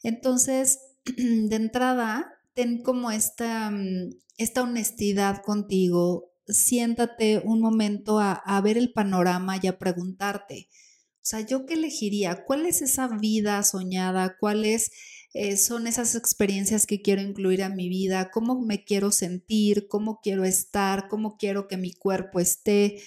Entonces, 0.02 0.78
de 1.16 1.56
entrada, 1.56 2.32
ten 2.54 2.82
como 2.82 3.10
esta, 3.10 3.70
mm, 3.70 4.10
esta 4.38 4.62
honestidad 4.62 5.42
contigo, 5.42 6.29
siéntate 6.52 7.40
un 7.44 7.60
momento 7.60 8.20
a, 8.20 8.60
ver 8.62 8.76
el 8.76 8.92
panorama 8.92 9.58
y 9.62 9.66
a 9.66 9.78
preguntarte, 9.78 10.68
o 10.70 11.22
sea, 11.22 11.40
¿yo 11.40 11.66
qué 11.66 11.74
elegiría? 11.74 12.44
¿Cuál 12.44 12.66
es 12.66 12.82
esa 12.82 13.08
vida 13.08 13.62
soñada? 13.62 14.36
¿Cuáles 14.38 14.90
eh, 15.34 15.56
son 15.56 15.86
esas 15.86 16.14
experiencias 16.14 16.86
que 16.86 17.02
quiero 17.02 17.22
incluir 17.22 17.62
a 17.62 17.68
mi 17.68 17.88
vida? 17.88 18.30
¿Cómo 18.32 18.60
me 18.60 18.84
quiero 18.84 19.12
sentir? 19.12 19.86
¿Cómo 19.86 20.20
quiero 20.22 20.44
estar? 20.44 21.08
¿Cómo 21.08 21.36
quiero 21.36 21.68
que 21.68 21.76
mi 21.76 21.92
cuerpo 21.92 22.40
esté? 22.40 23.02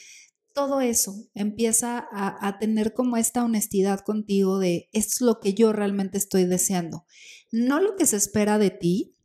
Todo 0.53 0.79
eso 0.81 1.15
empieza 1.33 2.07
a, 2.11 2.47
a 2.47 2.59
tener 2.59 2.93
como 2.93 3.17
esta 3.17 3.43
honestidad 3.43 4.01
contigo 4.01 4.59
de 4.59 4.89
es 4.93 5.19
lo 5.19 5.39
que 5.39 5.55
yo 5.55 5.73
realmente 5.73 6.19
estoy 6.19 6.45
deseando. 6.45 7.05
No 7.51 7.79
lo 7.81 7.95
que 7.95 8.05
se 8.05 8.17
espera 8.17 8.59
de 8.59 8.69
ti, 8.69 9.15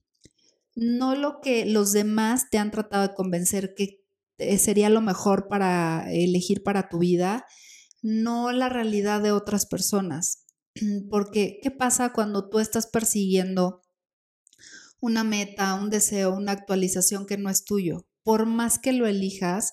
no 0.79 1.17
lo 1.17 1.41
que 1.41 1.67
los 1.67 1.93
demás 1.93 2.51
te 2.51 2.59
han 2.59 2.71
tratado 2.71 3.09
de 3.09 3.15
convencer 3.15 3.75
que 3.75 3.98
sería 4.39 4.89
lo 4.91 5.01
mejor 5.01 5.49
para 5.49 6.13
elegir 6.13 6.63
para 6.63 6.89
tu 6.89 6.99
vida, 6.99 7.47
no 8.03 8.53
la 8.53 8.69
realidad 8.69 9.21
de 9.23 9.33
otras 9.33 9.67
personas. 9.67 10.45
Porque, 11.11 11.59
¿qué 11.63 11.71
pasa 11.71 12.13
cuando 12.13 12.49
tú 12.49 12.59
estás 12.59 12.87
persiguiendo 12.87 13.83
una 15.01 15.25
meta, 15.25 15.75
un 15.75 15.91
deseo, 15.91 16.35
una 16.35 16.53
actualización 16.53 17.27
que 17.27 17.39
no 17.39 17.51
es 17.51 17.65
tuyo? 17.65 18.07
Por 18.23 18.47
más 18.47 18.79
que 18.79 18.93
lo 18.93 19.07
elijas, 19.07 19.73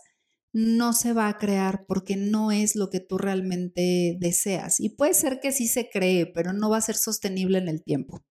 no 0.54 0.94
se 0.94 1.12
va 1.12 1.28
a 1.28 1.38
crear 1.38 1.86
porque 1.86 2.16
no 2.16 2.50
es 2.54 2.78
lo 2.78 2.90
que 2.90 3.02
tú 3.02 3.18
realmente 3.18 4.16
deseas. 4.22 4.80
Y 4.80 4.96
puede 4.96 5.14
ser 5.14 5.42
que 5.42 5.52
sí 5.52 5.68
se 5.68 5.90
cree, 5.90 6.26
pero 6.26 6.54
no 6.54 6.70
va 6.70 6.78
a 6.78 6.82
ser 6.82 6.96
sostenible 6.96 7.58
en 7.58 7.68
el 7.68 7.84
tiempo. 7.84 8.24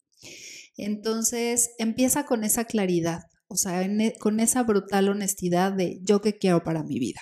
Entonces, 0.78 1.72
empieza 1.78 2.24
con 2.24 2.42
esa 2.42 2.64
claridad 2.64 3.24
o 3.54 3.56
sea, 3.56 3.82
e, 3.82 4.14
con 4.18 4.40
esa 4.40 4.64
brutal 4.64 5.08
honestidad 5.08 5.72
de 5.72 6.00
yo 6.02 6.20
qué 6.20 6.36
quiero 6.36 6.64
para 6.64 6.82
mi 6.82 6.98
vida. 6.98 7.20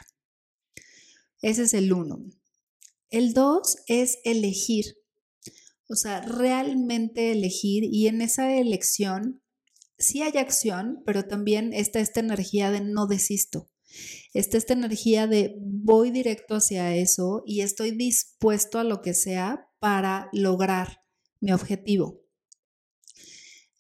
Ese 1.43 1.65
es 1.65 1.75
el 1.75 1.93
uno. 1.93 2.25
El 3.11 3.35
dos 3.35 3.77
es 3.87 4.19
elegir, 4.25 4.97
o 5.91 5.95
sea, 5.95 6.23
realmente 6.23 7.33
elegir 7.33 7.85
y 7.85 8.07
en 8.07 8.23
esa 8.23 8.57
elección 8.57 9.43
sí 9.99 10.23
hay 10.23 10.39
acción, 10.39 11.03
pero 11.05 11.25
también 11.25 11.75
está 11.75 12.01
esta 12.01 12.21
energía 12.21 12.71
de 12.71 12.81
no 12.81 13.07
desisto. 13.07 13.69
Está 14.33 14.57
esta 14.57 14.73
energía 14.73 15.27
de 15.27 15.55
voy 15.61 16.11
directo 16.11 16.55
hacia 16.55 16.97
eso 16.97 17.43
y 17.45 17.61
estoy 17.61 17.91
dispuesto 17.91 18.79
a 18.79 18.85
lo 18.85 19.03
que 19.03 19.13
sea 19.13 19.69
para 19.81 20.31
lograr 20.33 21.03
mi 21.41 21.53
objetivo. 21.53 22.22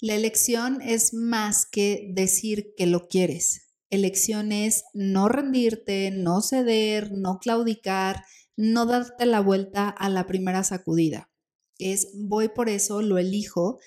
La 0.02 0.16
elección 0.16 0.82
es 0.82 1.14
más 1.14 1.64
que 1.64 2.10
decir 2.12 2.74
que 2.76 2.86
lo 2.86 3.06
quieres. 3.06 3.68
Elección 3.88 4.50
es 4.50 4.82
no 4.94 5.28
rendirte, 5.28 6.10
no 6.10 6.42
ceder, 6.42 7.12
no 7.12 7.38
claudicar, 7.38 8.24
no 8.56 8.84
darte 8.84 9.26
la 9.26 9.38
vuelta 9.38 9.88
a 9.88 10.08
la 10.08 10.26
primera 10.26 10.64
sacudida. 10.64 11.30
Es 11.78 12.08
voy 12.16 12.48
por 12.48 12.68
eso, 12.68 13.00
lo 13.00 13.16
elijo. 13.16 13.78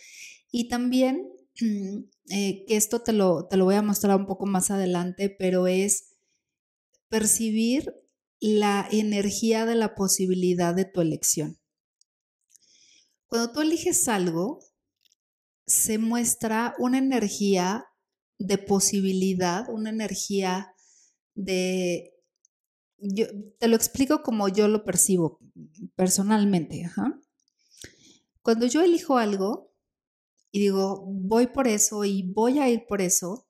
Y 0.53 0.69
también, 0.69 1.27
eh, 2.29 2.63
que 2.65 2.77
esto 2.77 3.01
te 3.01 3.11
lo, 3.11 3.47
te 3.49 3.57
lo 3.57 3.65
voy 3.65 3.75
a 3.75 3.81
mostrar 3.81 4.15
un 4.15 4.25
poco 4.25 4.45
más 4.45 4.71
adelante, 4.71 5.29
pero 5.37 5.67
es 5.67 6.15
percibir 7.09 7.93
la 8.39 8.87
energía 8.89 9.65
de 9.65 9.75
la 9.75 9.95
posibilidad 9.95 10.73
de 10.73 10.85
tu 10.85 11.01
elección. 11.01 11.59
Cuando 13.27 13.51
tú 13.51 13.59
eliges 13.59 14.07
algo, 14.07 14.61
se 15.65 15.97
muestra 15.97 16.75
una 16.77 16.97
energía 16.97 17.85
de 18.37 18.57
posibilidad, 18.57 19.69
una 19.69 19.89
energía 19.89 20.73
de... 21.33 22.11
Yo 22.97 23.25
te 23.59 23.67
lo 23.67 23.75
explico 23.75 24.21
como 24.23 24.47
yo 24.47 24.67
lo 24.67 24.83
percibo 24.83 25.39
personalmente. 25.95 26.89
Cuando 28.41 28.65
yo 28.67 28.81
elijo 28.81 29.17
algo 29.17 29.73
y 30.51 30.59
digo, 30.59 31.03
voy 31.05 31.47
por 31.47 31.67
eso 31.67 32.05
y 32.05 32.23
voy 32.23 32.59
a 32.59 32.69
ir 32.69 32.85
por 32.87 33.01
eso, 33.01 33.47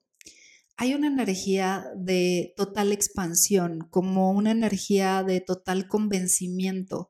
hay 0.76 0.94
una 0.94 1.06
energía 1.06 1.86
de 1.96 2.52
total 2.56 2.92
expansión, 2.92 3.86
como 3.90 4.32
una 4.32 4.50
energía 4.50 5.22
de 5.22 5.40
total 5.40 5.86
convencimiento, 5.86 7.08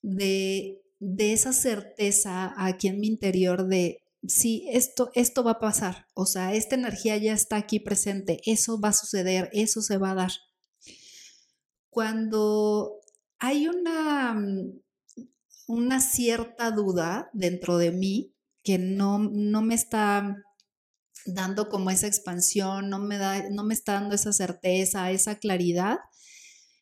de, 0.00 0.80
de 1.00 1.32
esa 1.32 1.52
certeza 1.52 2.54
aquí 2.56 2.88
en 2.88 3.00
mi 3.00 3.08
interior 3.08 3.66
de 3.66 4.02
sí, 4.26 4.66
esto, 4.70 5.10
esto 5.14 5.42
va 5.44 5.52
a 5.52 5.60
pasar, 5.60 6.06
o 6.14 6.26
sea, 6.26 6.54
esta 6.54 6.74
energía 6.74 7.16
ya 7.16 7.32
está 7.32 7.56
aquí 7.56 7.80
presente, 7.80 8.40
eso 8.46 8.80
va 8.80 8.88
a 8.90 8.92
suceder, 8.92 9.50
eso 9.52 9.82
se 9.82 9.98
va 9.98 10.12
a 10.12 10.14
dar. 10.14 10.32
Cuando 11.90 13.00
hay 13.38 13.68
una, 13.68 14.40
una 15.66 16.00
cierta 16.00 16.70
duda 16.70 17.30
dentro 17.32 17.76
de 17.78 17.90
mí 17.90 18.34
que 18.62 18.78
no, 18.78 19.18
no 19.18 19.62
me 19.62 19.74
está 19.74 20.36
dando 21.26 21.68
como 21.68 21.90
esa 21.90 22.06
expansión, 22.06 22.88
no 22.88 22.98
me, 22.98 23.18
da, 23.18 23.50
no 23.50 23.64
me 23.64 23.74
está 23.74 23.94
dando 23.94 24.14
esa 24.14 24.32
certeza, 24.32 25.10
esa 25.10 25.36
claridad, 25.36 25.98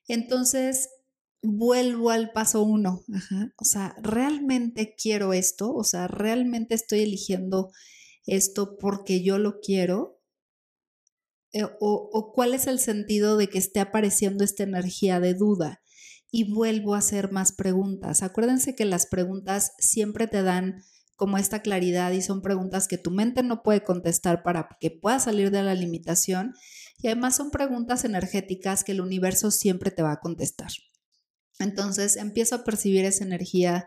Entonces, 0.09 0.88
vuelvo 1.42 2.11
al 2.11 2.32
paso 2.32 2.62
uno. 2.62 3.02
O 3.56 3.64
sea, 3.64 3.94
¿realmente 4.02 4.94
quiero 5.00 5.32
esto? 5.32 5.75
O 5.75 5.85
sea, 5.85 6.06
¿realmente 6.06 6.75
estoy 6.75 7.00
eligiendo 7.00 7.73
esto 8.26 8.76
porque 8.78 9.23
yo 9.23 9.38
lo 9.38 9.61
quiero? 9.61 10.20
Eh, 11.52 11.64
o, 11.80 12.32
cuál 12.32 12.54
es 12.54 12.66
el 12.66 12.78
sentido 12.78 13.37
de 13.37 13.49
que 13.49 13.59
esté 13.59 13.80
apareciendo 13.80 14.44
esta 14.44 14.62
energía 14.62 15.20
de 15.20 15.35
duda? 15.35 15.82
Y 16.30 16.52
vuelvo 16.52 16.94
a 16.94 16.99
hacer 16.99 17.32
más 17.32 17.52
preguntas. 17.52 18.23
Acuérdense 18.23 18.76
que 18.76 18.85
las 18.85 19.06
preguntas 19.06 19.73
siempre 19.78 20.28
te 20.28 20.42
dan 20.42 20.85
como 21.16 21.38
esta 21.38 21.61
claridad 21.61 22.12
y 22.12 22.23
son 22.23 22.40
preguntas 22.40 22.87
que 22.87 22.99
tu 22.99 23.11
mente 23.11 23.42
no 23.42 23.62
puede 23.62 23.82
contestar 23.82 24.42
para 24.44 24.68
que 24.78 24.90
puedas 24.90 25.25
salir 25.25 25.50
de 25.50 25.62
la 25.62 25.75
limitación. 25.75 26.54
Y 26.99 27.09
además 27.09 27.37
son 27.37 27.50
preguntas 27.50 28.04
energéticas 28.04 28.85
que 28.85 28.92
el 28.92 29.00
universo 29.00 29.50
siempre 29.50 29.90
te 29.90 30.02
va 30.02 30.12
a 30.12 30.20
contestar. 30.20 30.70
Entonces 31.60 32.16
empiezo 32.16 32.56
a 32.56 32.64
percibir 32.64 33.04
esa 33.04 33.24
energía 33.24 33.86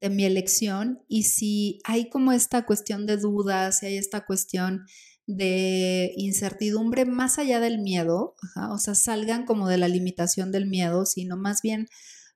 de 0.00 0.10
mi 0.10 0.24
elección 0.24 1.02
y 1.08 1.24
si 1.24 1.78
hay 1.84 2.08
como 2.08 2.32
esta 2.32 2.64
cuestión 2.64 3.06
de 3.06 3.18
dudas, 3.18 3.78
si 3.78 3.86
hay 3.86 3.96
esta 3.98 4.24
cuestión 4.24 4.86
de 5.26 6.12
incertidumbre 6.16 7.04
más 7.04 7.38
allá 7.38 7.60
del 7.60 7.78
miedo, 7.78 8.34
o 8.70 8.78
sea, 8.78 8.94
salgan 8.94 9.44
como 9.44 9.68
de 9.68 9.76
la 9.76 9.88
limitación 9.88 10.50
del 10.50 10.66
miedo, 10.66 11.06
sino 11.06 11.36
más 11.36 11.62
bien 11.62 11.86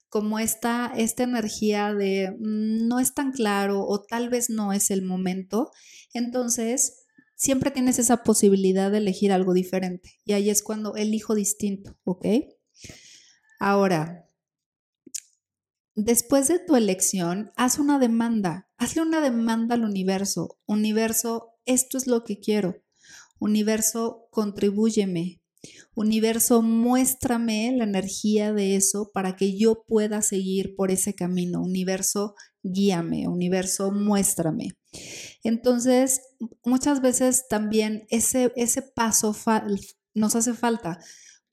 como 0.09 0.39
esta, 0.39 0.93
esta 0.97 1.25
energía 1.25 1.93
de 1.93 2.31
mm, 2.39 2.87
no 2.87 3.01
es 3.01 3.15
tan 3.15 3.33
claro 3.33 3.85
o 3.85 4.01
tal 4.01 4.29
vez 4.29 4.49
no 4.49 4.73
es 4.73 4.91
el 4.91 5.03
momento, 5.03 5.73
entonces 6.13 7.05
siempre 7.35 7.73
tienes 7.73 7.99
esa 7.99 8.23
posibilidad 8.23 8.93
de 8.93 8.99
elegir 8.99 9.33
algo 9.33 9.55
diferente 9.55 10.13
y 10.25 10.35
ahí 10.35 10.51
es 10.51 10.63
cuando 10.63 10.95
elijo 10.95 11.35
distinto, 11.35 11.99
¿ok? 12.05 12.27
Ahora, 13.59 14.29
después 15.95 16.49
de 16.49 16.59
tu 16.59 16.77
elección, 16.77 17.53
haz 17.57 17.79
una 17.79 17.99
demanda, 17.99 18.69
hazle 18.77 19.03
una 19.03 19.21
demanda 19.21 19.75
al 19.75 19.85
universo, 19.85 20.59
universo, 20.67 21.55
esto 21.67 21.99
es 21.99 22.07
lo 22.07 22.25
que 22.25 22.41
quiero, 22.41 22.83
universo, 23.39 24.29
contribúyeme, 24.31 25.41
Universo, 25.95 26.63
muéstrame 26.63 27.73
la 27.77 27.85
energía 27.85 28.53
de 28.53 28.77
eso 28.77 29.11
para 29.13 29.37
que 29.37 29.57
yo 29.57 29.85
pueda 29.87 30.23
seguir 30.23 30.75
por 30.77 30.91
ese 30.91 31.15
camino. 31.15 31.63
Universo, 31.63 32.35
guíame. 32.63 33.29
Universo, 33.29 33.93
muéstrame. 33.93 34.77
Entonces, 35.43 36.21
muchas 36.65 37.01
veces 37.01 37.47
también 37.49 38.07
ese, 38.11 38.53
ese 38.57 38.83
paso 38.83 39.37
nos 40.15 40.37
hace 40.37 40.55
falta 40.55 40.99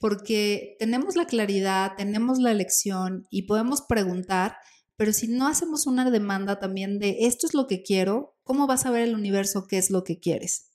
porque 0.01 0.75
tenemos 0.79 1.15
la 1.15 1.27
claridad, 1.27 1.93
tenemos 1.95 2.39
la 2.39 2.51
elección 2.51 3.27
y 3.29 3.43
podemos 3.43 3.83
preguntar, 3.83 4.57
pero 4.97 5.13
si 5.13 5.27
no 5.27 5.47
hacemos 5.47 5.85
una 5.85 6.09
demanda 6.09 6.59
también 6.59 6.99
de 6.99 7.17
esto 7.21 7.45
es 7.45 7.53
lo 7.53 7.67
que 7.67 7.83
quiero, 7.83 8.35
¿cómo 8.43 8.67
vas 8.67 8.85
a 8.85 8.91
ver 8.91 9.03
el 9.03 9.15
universo 9.15 9.67
qué 9.69 9.77
es 9.77 9.91
lo 9.91 10.03
que 10.03 10.19
quieres? 10.19 10.71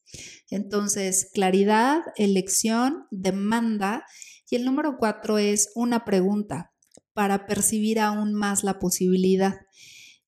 Entonces, 0.48 1.28
claridad, 1.32 2.02
elección, 2.16 3.06
demanda. 3.10 4.04
Y 4.48 4.56
el 4.56 4.64
número 4.64 4.96
cuatro 4.96 5.38
es 5.38 5.70
una 5.74 6.04
pregunta 6.04 6.72
para 7.12 7.46
percibir 7.46 7.98
aún 7.98 8.32
más 8.32 8.62
la 8.62 8.78
posibilidad. 8.78 9.56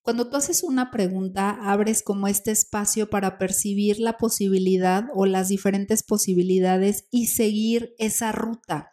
Cuando 0.02 0.30
tú 0.30 0.36
haces 0.36 0.62
una 0.62 0.90
pregunta, 0.90 1.50
abres 1.50 2.02
como 2.02 2.28
este 2.28 2.50
espacio 2.50 3.10
para 3.10 3.36
percibir 3.38 4.00
la 4.00 4.16
posibilidad 4.16 5.04
o 5.14 5.26
las 5.26 5.48
diferentes 5.48 6.02
posibilidades 6.02 7.06
y 7.10 7.26
seguir 7.26 7.94
esa 7.98 8.32
ruta. 8.32 8.92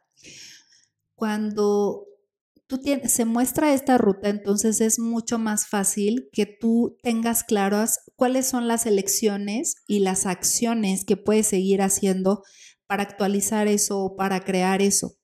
Cuando 1.16 2.06
se 3.08 3.26
muestra 3.26 3.74
esta 3.74 3.98
ruta, 3.98 4.30
entonces 4.30 4.82
es 4.82 5.00
mucho 5.00 5.38
más 5.38 5.68
fácil 5.68 6.30
que 6.32 6.46
tú 6.46 6.98
tengas 7.04 7.44
claras 7.44 8.00
cuáles 8.16 8.48
son 8.48 8.68
las 8.68 8.86
elecciones 8.86 9.76
y 9.88 10.00
las 10.00 10.26
acciones 10.26 11.06
que 11.06 11.16
puedes 11.16 11.48
seguir 11.48 11.82
haciendo 11.82 12.44
para 12.88 13.04
actualizar 13.04 13.68
eso 13.68 14.00
o 14.00 14.16
para 14.16 14.44
crear 14.44 14.82
eso. 14.82 15.16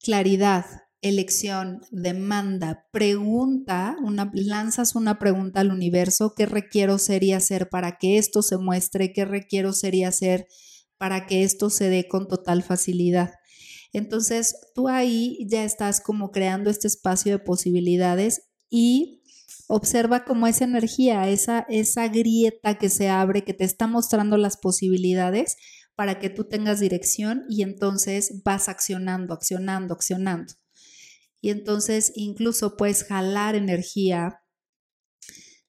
Claridad, 0.00 0.64
elección, 1.00 1.80
demanda, 1.90 2.86
pregunta, 2.90 3.96
una, 4.02 4.30
lanzas 4.34 4.94
una 4.94 5.18
pregunta 5.18 5.60
al 5.60 5.70
universo, 5.70 6.34
¿qué 6.36 6.46
requiero 6.46 6.98
ser 6.98 7.22
y 7.24 7.32
hacer 7.32 7.68
para 7.68 7.98
que 7.98 8.18
esto 8.18 8.42
se 8.42 8.58
muestre? 8.58 9.12
¿Qué 9.12 9.24
requiero 9.24 9.72
ser 9.72 9.94
y 9.94 10.04
hacer 10.04 10.46
para 10.96 11.26
que 11.26 11.44
esto 11.44 11.70
se 11.70 11.88
dé 11.88 12.08
con 12.08 12.26
total 12.26 12.62
facilidad? 12.62 13.34
Entonces, 13.92 14.56
tú 14.74 14.88
ahí 14.88 15.38
ya 15.48 15.64
estás 15.64 16.00
como 16.00 16.30
creando 16.30 16.68
este 16.68 16.88
espacio 16.88 17.32
de 17.32 17.38
posibilidades 17.38 18.42
y 18.68 19.22
observa 19.68 20.24
como 20.24 20.46
esa 20.46 20.64
energía, 20.64 21.28
esa, 21.28 21.64
esa 21.68 22.08
grieta 22.08 22.76
que 22.76 22.88
se 22.88 23.08
abre, 23.08 23.44
que 23.44 23.54
te 23.54 23.64
está 23.64 23.86
mostrando 23.86 24.36
las 24.36 24.56
posibilidades 24.56 25.56
para 25.94 26.18
que 26.18 26.30
tú 26.30 26.44
tengas 26.44 26.80
dirección 26.80 27.44
y 27.48 27.62
entonces 27.62 28.42
vas 28.44 28.68
accionando, 28.68 29.34
accionando, 29.34 29.94
accionando. 29.94 30.54
Y 31.40 31.50
entonces 31.50 32.12
incluso 32.14 32.76
puedes 32.76 33.04
jalar 33.04 33.54
energía 33.54 34.42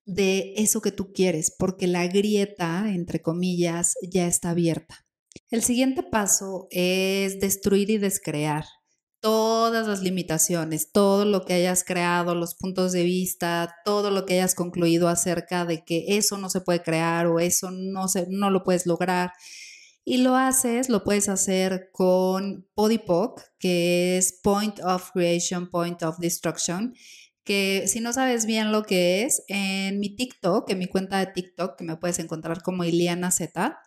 de 0.06 0.54
eso 0.58 0.82
que 0.82 0.92
tú 0.92 1.14
quieres, 1.14 1.56
porque 1.58 1.88
la 1.88 2.08
grieta, 2.08 2.92
entre 2.92 3.22
comillas, 3.22 3.94
ya 4.02 4.28
está 4.28 4.52
abierta. 4.52 5.06
El 5.50 5.64
siguiente 5.64 6.04
paso 6.04 6.68
es 6.72 7.40
destruir 7.40 7.90
y 7.92 7.98
descrear 7.98 8.66
todas 9.22 9.88
las 9.88 10.02
limitaciones, 10.02 10.92
todo 10.92 11.26
lo 11.26 11.46
que 11.46 11.54
hayas 11.54 11.84
creado, 11.84 12.36
los 12.36 12.56
puntos 12.56 12.92
de 12.92 13.04
vista, 13.04 13.76
todo 13.84 14.12
lo 14.12 14.26
que 14.26 14.36
hayas 14.36 14.56
concluido 14.56 15.10
acerca 15.10 15.66
de 15.66 15.84
que 15.84 16.18
eso 16.18 16.38
no 16.38 16.50
se 16.50 16.62
puede 16.62 16.82
crear 16.82 17.28
o 17.28 17.40
eso 17.40 17.70
no, 17.72 18.08
se, 18.08 18.28
no 18.30 18.50
lo 18.50 18.64
puedes 18.64 18.86
lograr. 18.86 19.32
Y 20.10 20.18
lo 20.18 20.36
haces, 20.36 20.90
lo 20.90 21.04
puedes 21.04 21.30
hacer 21.30 21.92
con 21.92 22.68
Podipoc, 22.74 23.44
que 23.60 24.18
es 24.18 24.40
Point 24.42 24.80
of 24.80 25.12
Creation, 25.12 25.70
Point 25.70 26.02
of 26.02 26.18
Destruction, 26.18 26.96
que 27.44 27.84
si 27.86 28.00
no 28.00 28.12
sabes 28.12 28.48
bien 28.48 28.72
lo 28.72 28.82
que 28.82 29.22
es, 29.22 29.44
en 29.50 30.00
mi 30.00 30.16
TikTok, 30.16 30.68
en 30.72 30.80
mi 30.80 30.88
cuenta 30.88 31.20
de 31.20 31.32
TikTok, 31.32 31.78
que 31.78 31.84
me 31.84 31.96
puedes 31.96 32.18
encontrar 32.18 32.64
como 32.64 32.86
Iliana 32.86 33.30
Z, 33.30 33.78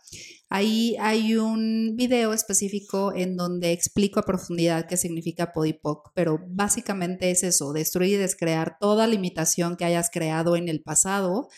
ahí 0.48 0.94
hay 1.00 1.35
un 1.35 1.96
video 1.96 2.32
específico 2.32 3.12
en 3.12 3.37
donde 3.37 3.72
explico 3.72 4.20
a 4.20 4.24
profundidad 4.24 4.87
qué 4.87 4.96
significa 4.96 5.50
Podipoc, 5.50 6.12
pero 6.14 6.38
básicamente 6.46 7.32
es 7.32 7.42
eso, 7.42 7.72
destruir 7.72 8.12
y 8.12 8.18
descrear 8.18 8.76
toda 8.78 9.08
limitación 9.08 9.76
que 9.76 9.87
hayas 9.87 10.08
creado 10.08 10.54
en 10.54 10.68
el 10.68 10.82
pasado 10.82 11.48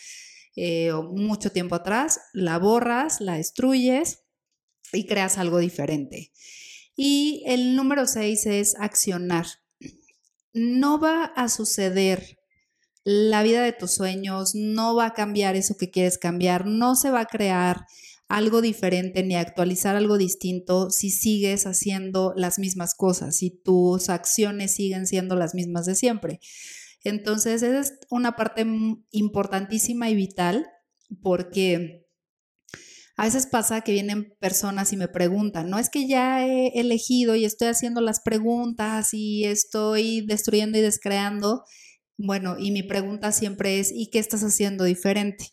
eh, 0.55 0.91
o 0.91 1.03
mucho 1.03 1.51
tiempo 1.51 1.75
atrás, 1.75 2.19
la 2.33 2.57
borras, 2.57 3.21
la 3.21 3.35
destruyes 3.35 4.24
y 4.95 5.05
creas 5.05 5.37
algo 5.37 5.59
diferente. 5.59 6.31
Y 6.95 7.43
el 7.45 7.75
número 7.75 8.07
seis 8.07 8.45
es 8.45 8.75
accionar 8.79 9.45
no 10.55 10.99
va 10.99 11.25
a 11.25 11.49
suceder 11.49 12.39
la 13.03 13.43
vida 13.43 13.61
de 13.61 13.73
tus 13.73 13.93
sueños, 13.93 14.55
no 14.55 14.95
va 14.95 15.07
a 15.07 15.13
cambiar 15.13 15.55
eso 15.55 15.75
que 15.77 15.91
quieres 15.91 16.17
cambiar, 16.17 16.65
no 16.65 16.95
se 16.95 17.11
va 17.11 17.19
a 17.19 17.25
crear 17.25 17.85
algo 18.29 18.61
diferente 18.61 19.21
ni 19.21 19.35
actualizar 19.35 19.97
algo 19.97 20.17
distinto 20.17 20.89
si 20.89 21.11
sigues 21.11 21.67
haciendo 21.67 22.33
las 22.37 22.57
mismas 22.57 22.95
cosas, 22.95 23.35
si 23.35 23.51
tus 23.51 24.09
acciones 24.09 24.73
siguen 24.73 25.05
siendo 25.05 25.35
las 25.35 25.53
mismas 25.53 25.85
de 25.85 25.93
siempre. 25.93 26.39
Entonces, 27.03 27.61
esa 27.61 27.79
es 27.81 27.93
una 28.09 28.35
parte 28.35 28.65
importantísima 29.11 30.09
y 30.09 30.15
vital 30.15 30.65
porque 31.21 32.04
a 33.17 33.25
veces 33.25 33.47
pasa 33.47 33.81
que 33.81 33.93
vienen 33.93 34.35
personas 34.39 34.91
y 34.91 34.97
me 34.97 35.07
preguntan, 35.07 35.69
no 35.69 35.79
es 35.79 35.89
que 35.89 36.07
ya 36.07 36.45
he 36.45 36.79
elegido 36.79 37.35
y 37.35 37.45
estoy 37.45 37.69
haciendo 37.69 38.01
las 38.01 38.19
preguntas 38.21 39.13
y 39.13 39.45
estoy 39.45 40.25
destruyendo 40.25 40.77
y 40.77 40.81
descreando. 40.81 41.63
Bueno, 42.17 42.57
y 42.59 42.71
mi 42.71 42.83
pregunta 42.83 43.31
siempre 43.31 43.79
es, 43.79 43.91
¿y 43.93 44.09
qué 44.09 44.19
estás 44.19 44.43
haciendo 44.43 44.83
diferente? 44.83 45.47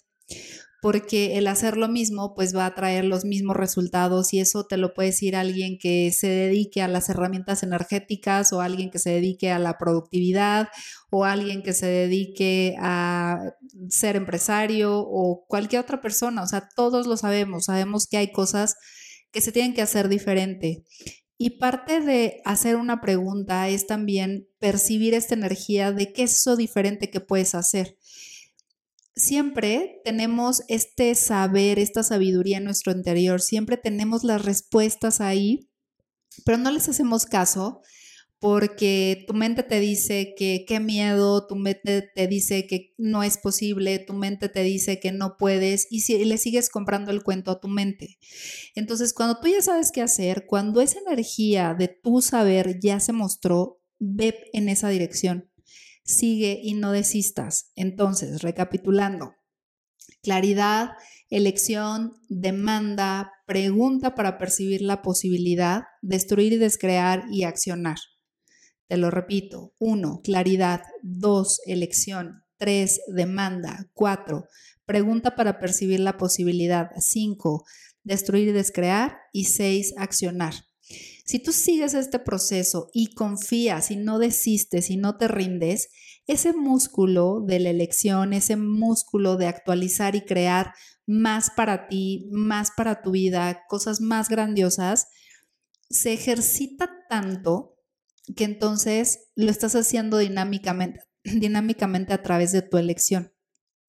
Porque 0.83 1.39
el 1.39 1.47
hacer 1.47 1.77
lo 1.77 1.87
mismo 1.87 2.35
pues 2.35 2.57
va 2.57 2.67
a 2.67 2.75
traer 2.75 3.05
los 3.05 3.25
mismos 3.25 3.57
resultados 3.57 4.35
y 4.35 4.41
eso 4.41 4.67
te 4.67 4.77
lo 4.77 4.95
puede 4.95 5.11
decir 5.11 5.37
alguien 5.37 5.79
que 5.79 6.11
se 6.11 6.27
dedique 6.27 6.83
a 6.83 6.89
las 6.89 7.09
herramientas 7.09 7.63
energéticas 7.63 8.53
o 8.53 8.61
alguien 8.61 8.91
que 8.91 8.99
se 8.99 9.11
dedique 9.11 9.53
a 9.53 9.61
la 9.61 9.79
productividad 9.79 10.71
o 11.09 11.25
alguien 11.25 11.63
que 11.63 11.73
se 11.73 11.87
dedique 11.87 12.75
a 12.81 13.55
ser 13.91 14.17
empresario 14.17 14.99
o 14.99 15.45
cualquier 15.47 15.83
otra 15.83 16.01
persona, 16.01 16.43
o 16.43 16.49
sea, 16.49 16.69
todos 16.75 17.07
lo 17.07 17.17
sabemos, 17.17 17.67
sabemos 17.67 18.09
que 18.09 18.17
hay 18.17 18.33
cosas 18.33 18.75
que 19.31 19.41
se 19.41 19.53
tienen 19.53 19.75
que 19.75 19.83
hacer 19.83 20.09
diferente. 20.09 20.83
Y 21.39 21.59
parte 21.59 22.01
de 22.01 22.41
hacer 22.45 22.75
una 22.75 23.01
pregunta 23.01 23.69
es 23.69 23.87
también 23.87 24.49
percibir 24.59 25.15
esta 25.15 25.35
energía 25.35 25.93
de 25.93 26.13
qué 26.13 26.25
es 26.25 26.39
eso 26.39 26.57
diferente 26.57 27.09
que 27.09 27.21
puedes 27.21 27.55
hacer 27.55 27.97
siempre 29.15 30.01
tenemos 30.05 30.63
este 30.69 31.15
saber, 31.15 31.79
esta 31.79 32.03
sabiduría 32.03 32.59
en 32.59 32.65
nuestro 32.65 32.93
interior, 32.93 33.41
siempre 33.41 33.77
tenemos 33.77 34.25
las 34.25 34.45
respuestas 34.45 35.21
ahí, 35.21 35.69
pero 36.45 36.59
no 36.59 36.71
les 36.71 36.89
hacemos 36.89 37.27
caso 37.27 37.83
porque 38.43 39.25
tu 39.29 39.35
mente 39.35 39.63
te 39.63 39.79
dice 39.79 40.35
que 40.37 40.65
qué 40.67 40.81
miedo, 40.81 41.47
tu 41.47 41.55
mente 41.55 42.11
te 42.13 42.27
dice 42.27 42.67
que 42.67 42.93
no 42.99 43.23
es 43.23 43.39
posible, 43.39 44.01
tu 44.01 44.15
mente 44.15 44.49
te 44.49 44.65
dice 44.65 44.99
que 44.99 45.13
no 45.13 45.37
puedes 45.39 45.87
y, 45.91 46.01
si, 46.01 46.25
le 46.25 46.37
sigues 46.39 46.69
comprando 46.69 47.13
el 47.13 47.23
cuento 47.23 47.53
a 47.53 47.61
tu 47.61 47.69
mente. 47.69 48.19
Entonces, 48.75 49.15
cuando 49.15 49.39
tú 49.39 49.47
ya 49.47 49.63
sabes 49.63 49.93
qué 49.93 50.03
hacer, 50.03 50.47
cuando 50.47 50.81
esa 50.81 50.99
energía 50.99 51.77
de 51.79 51.87
tu 51.87 52.21
saber 52.21 52.81
ya 52.81 52.99
se 52.99 53.13
mostró, 53.13 53.81
ve 54.01 54.35
en 54.53 54.69
esa 54.69 54.89
dirección, 54.89 55.52
sigue 56.05 56.61
y 56.63 56.75
no 56.75 56.93
desistas. 56.93 57.71
Entonces, 57.77 58.43
recapitulando, 58.43 59.35
claridad, 60.23 60.93
elección, 61.31 62.15
demanda, 62.29 63.33
pregunta 63.47 64.15
para 64.15 64.39
percibir 64.39 64.83
la 64.83 65.03
posibilidad, 65.03 65.85
destruir 66.03 66.53
y 66.53 66.59
descrear 66.59 67.25
y 67.31 67.45
accionar. 67.45 67.97
Te 68.93 68.99
lo 68.99 69.11
repito. 69.11 69.73
1. 69.79 70.21
Claridad. 70.23 70.83
2. 71.03 71.61
Elección. 71.65 72.43
3. 72.59 73.01
Demanda. 73.15 73.89
4. 73.95 74.45
Pregunta 74.85 75.35
para 75.35 75.59
percibir 75.59 76.01
la 76.01 76.19
posibilidad. 76.19 76.91
5. 76.99 77.65
Destruir 78.05 78.49
y 78.49 78.53
descrear. 78.53 79.17
Y 79.33 79.45
6. 79.45 79.95
Accionar. 79.97 80.53
Si 81.25 81.39
tú 81.39 81.53
sigues 81.53 81.95
este 81.95 82.19
proceso 82.19 82.89
y 82.93 83.15
confías 83.15 83.91
y 83.91 83.97
no 83.97 84.19
desistes 84.19 84.91
y 84.91 84.97
no 84.97 85.17
te 85.17 85.29
rindes, 85.29 85.89
ese 86.27 86.53
músculo 86.53 87.41
de 87.41 87.61
la 87.61 87.71
elección, 87.71 88.33
ese 88.33 88.57
músculo 88.57 89.37
de 89.37 89.47
actualizar 89.47 90.15
y 90.15 90.23
crear 90.23 90.73
más 91.07 91.51
para 91.51 91.89
ti, 91.89 92.29
más 92.31 92.71
para 92.77 93.03
tu 93.03 93.13
vida, 93.13 93.63
cosas 93.69 94.01
más 94.01 94.29
grandiosas, 94.29 95.09
se 95.91 96.13
ejercita 96.13 96.91
tanto 97.09 97.77
que 98.37 98.45
entonces 98.45 99.31
lo 99.35 99.51
estás 99.51 99.75
haciendo 99.75 100.19
dinámicamente, 100.19 101.01
dinámicamente 101.25 102.13
a 102.13 102.23
través 102.23 102.53
de 102.53 102.63
tu 102.63 102.79
elección. 102.79 103.33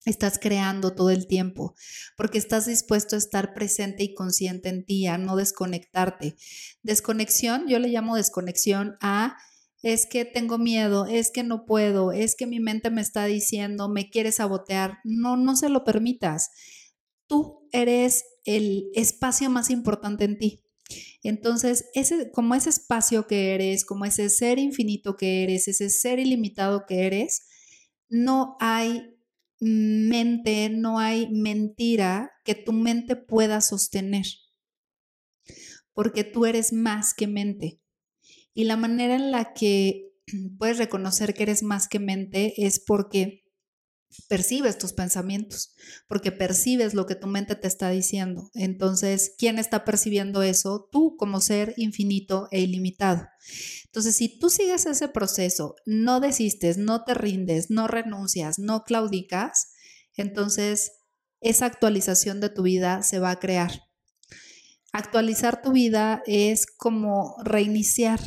Estás 0.05 0.37
creando 0.37 0.93
todo 0.95 1.11
el 1.11 1.27
tiempo 1.27 1.75
porque 2.17 2.37
estás 2.37 2.65
dispuesto 2.65 3.15
a 3.15 3.19
estar 3.19 3.53
presente 3.53 4.03
y 4.03 4.13
consciente 4.13 4.69
en 4.69 4.85
ti, 4.85 5.07
a 5.07 5.17
no 5.17 5.35
desconectarte. 5.35 6.35
Desconexión, 6.81 7.67
yo 7.67 7.79
le 7.79 7.87
llamo 7.87 8.15
desconexión 8.15 8.97
a 9.01 9.37
es 9.83 10.05
que 10.05 10.23
tengo 10.23 10.57
miedo, 10.57 11.05
es 11.05 11.29
que 11.29 11.43
no 11.43 11.65
puedo, 11.65 12.13
es 12.13 12.35
que 12.35 12.47
mi 12.47 12.61
mente 12.61 12.89
me 12.89 13.01
está 13.01 13.25
diciendo, 13.25 13.89
me 13.89 14.09
quiere 14.09 14.31
sabotear. 14.31 14.99
No, 15.03 15.35
no 15.35 15.57
se 15.57 15.67
lo 15.67 15.83
permitas. 15.83 16.51
Tú 17.27 17.67
eres 17.73 18.23
el 18.45 18.85
espacio 18.93 19.49
más 19.49 19.69
importante 19.69 20.23
en 20.23 20.37
ti. 20.37 20.63
Entonces, 21.21 21.85
ese, 21.93 22.31
como 22.31 22.55
ese 22.55 22.69
espacio 22.69 23.27
que 23.27 23.53
eres, 23.53 23.83
como 23.83 24.05
ese 24.05 24.29
ser 24.29 24.57
infinito 24.57 25.17
que 25.17 25.43
eres, 25.43 25.67
ese 25.67 25.89
ser 25.89 26.19
ilimitado 26.19 26.85
que 26.87 27.05
eres, 27.05 27.43
no 28.09 28.55
hay 28.59 29.12
mente, 29.63 30.69
no 30.69 30.99
hay 30.99 31.29
mentira 31.31 32.31
que 32.43 32.55
tu 32.55 32.73
mente 32.73 33.15
pueda 33.15 33.61
sostener, 33.61 34.25
porque 35.93 36.23
tú 36.23 36.45
eres 36.45 36.73
más 36.73 37.13
que 37.13 37.27
mente. 37.27 37.79
Y 38.53 38.65
la 38.65 38.77
manera 38.77 39.15
en 39.15 39.31
la 39.31 39.53
que 39.53 40.11
puedes 40.57 40.77
reconocer 40.77 41.33
que 41.33 41.43
eres 41.43 41.63
más 41.63 41.87
que 41.87 41.99
mente 41.99 42.53
es 42.57 42.79
porque 42.79 43.42
percibes 44.27 44.77
tus 44.77 44.93
pensamientos, 44.93 45.73
porque 46.07 46.31
percibes 46.31 46.93
lo 46.93 47.05
que 47.05 47.15
tu 47.15 47.27
mente 47.27 47.55
te 47.55 47.67
está 47.67 47.89
diciendo. 47.89 48.49
Entonces, 48.53 49.33
¿quién 49.37 49.59
está 49.59 49.85
percibiendo 49.85 50.43
eso? 50.43 50.87
Tú 50.91 51.15
como 51.17 51.41
ser 51.41 51.73
infinito 51.77 52.47
e 52.51 52.61
ilimitado. 52.61 53.27
Entonces, 53.85 54.15
si 54.15 54.39
tú 54.39 54.49
sigues 54.49 54.85
ese 54.85 55.07
proceso, 55.07 55.75
no 55.85 56.19
desistes, 56.19 56.77
no 56.77 57.03
te 57.03 57.13
rindes, 57.13 57.69
no 57.69 57.87
renuncias, 57.87 58.59
no 58.59 58.83
claudicas, 58.83 59.73
entonces 60.15 60.91
esa 61.41 61.65
actualización 61.65 62.39
de 62.39 62.49
tu 62.49 62.63
vida 62.63 63.03
se 63.03 63.19
va 63.19 63.31
a 63.31 63.39
crear. 63.39 63.71
Actualizar 64.91 65.61
tu 65.61 65.71
vida 65.71 66.21
es 66.25 66.65
como 66.65 67.35
reiniciar, 67.43 68.19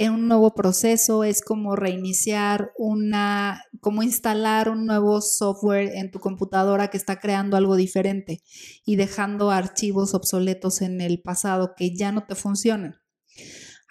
en 0.00 0.14
un 0.14 0.28
nuevo 0.28 0.54
proceso, 0.54 1.24
es 1.24 1.42
como 1.42 1.76
reiniciar 1.76 2.72
una, 2.78 3.62
como 3.80 4.02
instalar 4.02 4.70
un 4.70 4.86
nuevo 4.86 5.20
software 5.20 5.90
en 5.94 6.10
tu 6.10 6.20
computadora 6.20 6.88
que 6.88 6.96
está 6.96 7.20
creando 7.20 7.58
algo 7.58 7.76
diferente 7.76 8.42
y 8.86 8.96
dejando 8.96 9.50
archivos 9.50 10.14
obsoletos 10.14 10.80
en 10.80 11.02
el 11.02 11.20
pasado 11.20 11.74
que 11.76 11.94
ya 11.94 12.12
no 12.12 12.24
te 12.24 12.34
funcionan. 12.34 12.94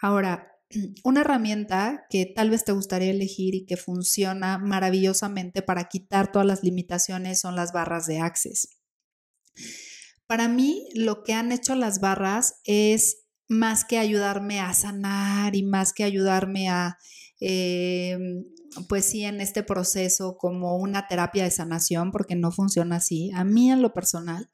Ahora, 0.02 0.48
una 1.04 1.22
herramienta 1.22 2.08
que 2.10 2.26
tal 2.26 2.50
vez 2.50 2.65
te 2.65 2.72
gustaría 2.72 3.12
elegir 3.12 3.54
y 3.54 3.67
que 3.67 3.78
funciona 3.78 4.58
maravillosamente 4.58 5.62
para 5.62 5.89
quitar 5.89 6.32
todas 6.32 6.48
las 6.48 6.63
limitaciones 6.63 7.39
son 7.39 7.56
las 7.56 7.72
barras 7.72 8.08
de 8.08 8.17
Access. 8.17 8.80
Para 10.26 10.48
mí, 10.48 10.88
lo 10.95 11.22
que 11.22 11.34
han 11.34 11.52
hecho 11.52 11.76
las 11.76 12.00
barras 12.00 12.62
es 12.63 13.29
más 13.49 13.83
que 13.83 13.97
ayudarme 13.97 14.62
a 14.62 14.73
sanar 14.73 15.55
y 15.55 15.63
más 15.63 15.91
que 15.93 16.03
ayudarme 16.05 16.69
a, 16.69 16.97
em, 17.41 18.45
pues 18.88 19.05
sí, 19.05 19.25
en 19.25 19.41
este 19.41 19.63
proceso 19.63 20.38
como 20.38 20.77
una 20.77 21.07
terapia 21.07 21.43
de 21.43 21.51
sanación, 21.51 22.12
porque 22.12 22.35
no 22.35 22.51
funciona 22.51 22.97
así, 22.97 23.31
a 23.33 23.43
mí 23.43 23.71
en 23.71 23.81
lo 23.81 23.93
personal, 23.93 24.49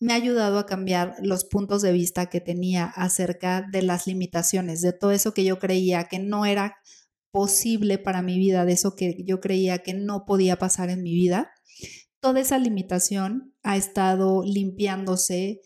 me 0.00 0.14
ha 0.14 0.16
ayudado 0.16 0.58
a 0.58 0.66
cambiar 0.66 1.14
los 1.22 1.44
puntos 1.44 1.80
de 1.82 1.92
vista 1.92 2.26
que 2.26 2.40
tenía 2.40 2.86
acerca 2.86 3.64
de 3.70 3.82
las 3.82 4.08
limitaciones, 4.08 4.80
de 4.80 4.92
todo 4.92 5.12
eso 5.12 5.32
que 5.32 5.44
yo 5.44 5.60
creía 5.60 6.08
que 6.08 6.18
no 6.18 6.44
era 6.44 6.76
posible 7.30 7.98
para 7.98 8.22
mi 8.22 8.38
vida, 8.38 8.64
de 8.64 8.72
eso 8.72 8.96
que 8.96 9.22
yo 9.24 9.40
creía 9.40 9.78
que 9.78 9.94
no 9.94 10.24
podía 10.26 10.56
pasar 10.56 10.90
en 10.90 11.02
mi 11.02 11.14
vida. 11.14 11.52
Toda 12.20 12.40
esa 12.40 12.58
limitación 12.58 13.54
ha 13.62 13.76
estado 13.76 14.42
limpiándose, 14.44 15.60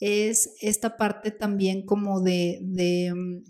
es 0.00 0.54
esta 0.60 0.96
parte 0.96 1.30
también 1.30 1.84
como 1.84 2.20
de, 2.20 2.60
mm, 3.14 3.44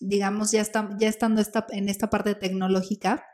digamos, 0.00 0.50
ya, 0.50 0.60
está, 0.60 0.96
ya 0.98 1.08
estando 1.08 1.40
esta, 1.40 1.66
en 1.70 1.88
esta 1.88 2.10
parte 2.10 2.34
tecnológica, 2.34 3.24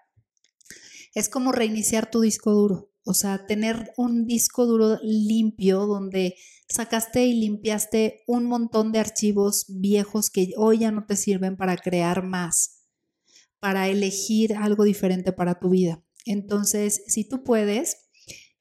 es 1.14 1.28
como 1.28 1.52
reiniciar 1.52 2.10
tu 2.10 2.20
disco 2.20 2.52
duro, 2.52 2.92
o 3.04 3.14
sea, 3.14 3.46
tener 3.46 3.92
un 3.96 4.26
disco 4.26 4.66
duro 4.66 4.98
limpio 5.02 5.86
donde 5.86 6.34
sacaste 6.68 7.24
y 7.24 7.40
limpiaste 7.40 8.22
un 8.26 8.44
montón 8.44 8.92
de 8.92 8.98
archivos 8.98 9.64
viejos 9.68 10.30
que 10.30 10.52
hoy 10.56 10.80
ya 10.80 10.92
no 10.92 11.06
te 11.06 11.16
sirven 11.16 11.56
para 11.56 11.76
crear 11.76 12.22
más, 12.22 12.84
para 13.58 13.88
elegir 13.88 14.54
algo 14.54 14.84
diferente 14.84 15.32
para 15.32 15.58
tu 15.58 15.70
vida. 15.70 16.04
Entonces, 16.26 17.02
si 17.06 17.26
tú 17.26 17.42
puedes, 17.42 18.07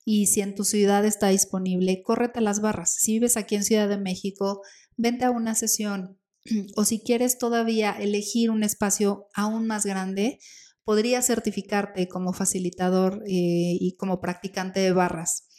y 0.10 0.28
si 0.28 0.40
en 0.40 0.56
tu 0.56 0.64
ciudad 0.64 1.04
está 1.04 1.28
disponible, 1.28 2.02
córrete 2.02 2.40
las 2.40 2.62
barras. 2.62 2.96
Si 2.98 3.12
vives 3.12 3.36
aquí 3.36 3.56
en 3.56 3.66
Ciudad 3.66 3.90
de 3.90 3.98
México, 3.98 4.62
vente 4.96 5.26
a 5.26 5.32
una 5.32 5.54
sesión. 5.54 6.18
O 6.78 6.86
si 6.86 7.02
quieres 7.02 7.38
todavía 7.38 7.92
elegir 7.92 8.50
un 8.50 8.64
espacio 8.64 9.28
aún 9.34 9.68
más 9.68 9.86
grande, 9.86 10.40
podrías 10.86 11.28
certificarte 11.28 12.08
como 12.08 12.32
facilitador 12.32 13.22
eh, 13.28 13.76
y 13.82 13.98
como 13.98 14.22
practicante 14.22 14.80
de 14.80 14.94
barras. 14.94 15.50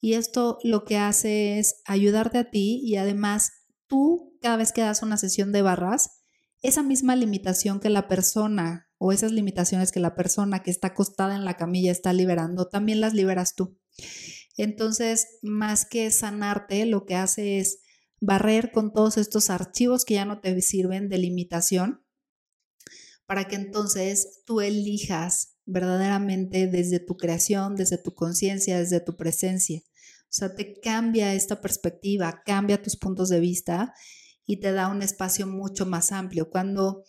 Y 0.00 0.14
esto 0.14 0.56
lo 0.64 0.86
que 0.86 0.96
hace 0.96 1.58
es 1.58 1.82
ayudarte 1.84 2.38
a 2.38 2.50
ti 2.50 2.80
y 2.82 2.96
además 2.96 3.50
tú 3.86 4.34
cada 4.40 4.56
vez 4.56 4.72
que 4.72 4.80
das 4.80 5.02
una 5.02 5.18
sesión 5.18 5.52
de 5.52 5.60
barras, 5.60 6.22
esa 6.62 6.82
misma 6.82 7.16
limitación 7.16 7.80
que 7.80 7.90
la 7.90 8.08
persona 8.08 8.83
o 8.98 9.12
esas 9.12 9.32
limitaciones 9.32 9.92
que 9.92 10.00
la 10.00 10.14
persona 10.14 10.62
que 10.62 10.70
está 10.70 10.88
acostada 10.88 11.34
en 11.36 11.44
la 11.44 11.56
camilla 11.56 11.92
está 11.92 12.12
liberando, 12.12 12.68
también 12.68 13.00
las 13.00 13.14
liberas 13.14 13.54
tú. 13.54 13.78
Entonces, 14.56 15.38
más 15.42 15.84
que 15.84 16.10
sanarte, 16.10 16.86
lo 16.86 17.04
que 17.04 17.16
hace 17.16 17.58
es 17.58 17.80
barrer 18.20 18.70
con 18.70 18.92
todos 18.92 19.18
estos 19.18 19.50
archivos 19.50 20.04
que 20.04 20.14
ya 20.14 20.24
no 20.24 20.40
te 20.40 20.60
sirven 20.62 21.08
de 21.08 21.18
limitación 21.18 22.04
para 23.26 23.48
que 23.48 23.56
entonces 23.56 24.42
tú 24.44 24.60
elijas 24.60 25.56
verdaderamente 25.66 26.66
desde 26.66 27.00
tu 27.00 27.16
creación, 27.16 27.74
desde 27.74 27.98
tu 27.98 28.14
conciencia, 28.14 28.78
desde 28.78 29.00
tu 29.00 29.16
presencia. 29.16 29.80
O 29.80 30.36
sea, 30.36 30.54
te 30.54 30.78
cambia 30.80 31.34
esta 31.34 31.60
perspectiva, 31.60 32.42
cambia 32.44 32.82
tus 32.82 32.96
puntos 32.96 33.28
de 33.28 33.40
vista 33.40 33.94
y 34.44 34.60
te 34.60 34.72
da 34.72 34.88
un 34.88 35.02
espacio 35.02 35.46
mucho 35.46 35.86
más 35.86 36.12
amplio. 36.12 36.50
Cuando 36.50 37.04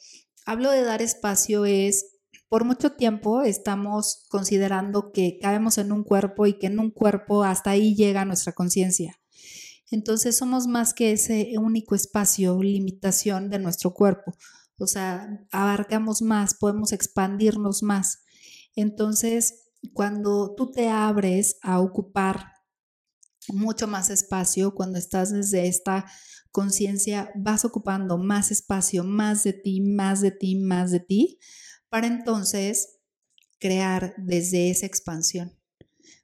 hablo 0.45 0.71
de 0.71 0.83
dar 0.83 1.01
espacio 1.01 1.65
es, 1.65 2.05
por 2.47 2.63
mucho 2.63 2.91
tiempo 2.91 3.41
estamos 3.41 4.25
considerando 4.29 5.11
que 5.11 5.39
cabemos 5.41 5.77
en 5.77 5.91
un 5.91 6.03
cuerpo 6.03 6.45
y 6.45 6.57
que 6.57 6.67
en 6.67 6.79
un 6.79 6.91
cuerpo 6.91 7.43
hasta 7.43 7.71
ahí 7.71 7.95
llega 7.95 8.25
nuestra 8.25 8.53
conciencia. 8.53 9.19
Entonces 9.91 10.37
somos 10.37 10.67
más 10.67 10.93
que 10.93 11.11
ese 11.11 11.53
único 11.59 11.95
espacio, 11.95 12.61
limitación 12.61 13.49
de 13.49 13.59
nuestro 13.59 13.93
cuerpo. 13.93 14.35
O 14.77 14.87
sea, 14.87 15.27
abarcamos 15.51 16.21
más, 16.21 16.55
podemos 16.55 16.91
expandirnos 16.91 17.83
más. 17.83 18.23
Entonces, 18.75 19.71
cuando 19.93 20.53
tú 20.55 20.71
te 20.71 20.89
abres 20.89 21.57
a 21.61 21.79
ocupar 21.79 22.51
mucho 23.47 23.87
más 23.87 24.09
espacio, 24.09 24.73
cuando 24.73 24.97
estás 24.97 25.31
desde 25.31 25.67
esta 25.67 26.05
conciencia 26.55 27.33
vas 27.35 27.65
ocupando 27.65 28.17
más 28.17 28.49
espacio, 28.49 29.03
más 29.03 29.43
de 29.43 29.51
ti, 29.51 29.81
más 29.81 30.21
de 30.21 30.31
ti, 30.31 30.55
más 30.55 30.89
de 30.89 31.01
ti, 31.01 31.37
para 31.89 32.07
entonces 32.07 33.01
crear 33.59 34.13
desde 34.17 34.69
esa 34.69 34.85
expansión, 34.85 35.51